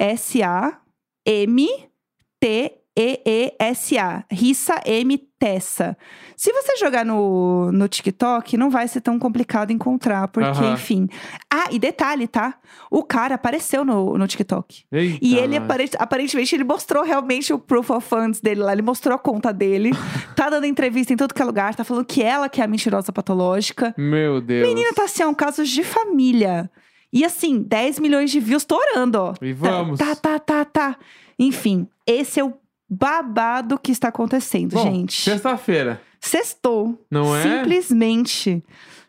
S-A-M-T-E-E-S-A. 2.95 4.23
Rissa 4.31 4.81
M. 4.85 5.17
Tessa. 5.37 5.97
Se 6.37 6.51
você 6.53 6.77
jogar 6.77 7.05
no, 7.05 7.69
no 7.71 7.87
TikTok, 7.89 8.55
não 8.57 8.69
vai 8.69 8.87
ser 8.87 9.01
tão 9.01 9.19
complicado 9.19 9.71
encontrar, 9.71 10.27
porque, 10.29 10.47
Aham. 10.47 10.73
enfim. 10.73 11.09
Ah, 11.53 11.65
e 11.71 11.77
detalhe, 11.77 12.25
tá? 12.27 12.55
O 12.89 13.03
cara 13.03 13.35
apareceu 13.35 13.83
no, 13.83 14.17
no 14.17 14.27
TikTok. 14.27 14.85
Eita, 14.91 15.19
E 15.21 15.37
ele, 15.37 15.59
nós. 15.59 15.65
apare- 15.69 15.89
aparentemente, 15.99 16.55
ele 16.55 16.63
mostrou 16.63 17.03
realmente 17.03 17.53
o 17.53 17.59
proof 17.59 17.89
of 17.91 18.07
funds 18.07 18.39
dele 18.39 18.61
lá. 18.61 18.71
Ele 18.71 18.81
mostrou 18.81 19.13
a 19.15 19.19
conta 19.19 19.51
dele. 19.53 19.91
tá 20.35 20.49
dando 20.49 20.65
entrevista 20.65 21.13
em 21.13 21.17
todo 21.17 21.33
que 21.33 21.41
é 21.41 21.45
lugar. 21.45 21.75
Tá 21.75 21.83
falando 21.83 22.05
que 22.05 22.23
ela 22.23 22.47
que 22.49 22.61
é 22.61 22.63
a 22.63 22.67
mentirosa 22.67 23.11
patológica. 23.11 23.93
Meu 23.97 24.39
Deus. 24.41 24.67
Menina, 24.67 24.93
tá 24.93 25.03
assim, 25.03 25.21
é 25.21 25.27
um 25.27 25.33
caso 25.33 25.63
de 25.65 25.83
família. 25.83 26.71
E 27.13 27.23
assim, 27.23 27.61
10 27.61 27.99
milhões 27.99 28.31
de 28.31 28.39
views 28.39 28.63
estourando, 28.63 29.19
ó. 29.19 29.33
E 29.41 29.53
vamos. 29.53 29.99
Tá, 29.99 30.15
tá, 30.15 30.39
tá, 30.39 30.65
tá. 30.65 30.97
Enfim, 31.37 31.87
esse 32.05 32.39
é 32.39 32.43
o 32.43 32.53
babado 32.89 33.79
que 33.79 33.91
está 33.91 34.09
acontecendo, 34.09 34.73
Bom, 34.73 34.83
gente. 34.83 35.21
Sexta-feira. 35.21 36.01
Sextou. 36.19 36.99
Não 37.09 37.35
é? 37.35 37.41
Simplesmente. 37.41 38.63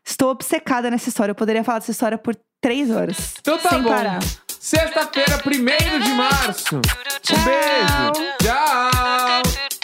Estou 0.04 0.30
obcecada 0.30 0.90
nessa 0.90 1.08
história. 1.08 1.32
Eu 1.32 1.36
poderia 1.36 1.64
falar 1.64 1.78
dessa 1.80 1.90
história 1.90 2.16
por 2.18 2.36
três 2.60 2.90
horas. 2.90 3.34
Então 3.40 3.58
tá 3.58 3.70
sem 3.70 3.82
bom. 3.82 3.88
parar. 3.88 4.20
Sexta-feira, 4.48 5.40
1 5.46 6.00
de 6.00 6.12
março. 6.12 6.76
Um 6.76 6.80
Tchau. 7.22 7.38
beijo. 7.44 8.34
Tchau. 8.42 9.75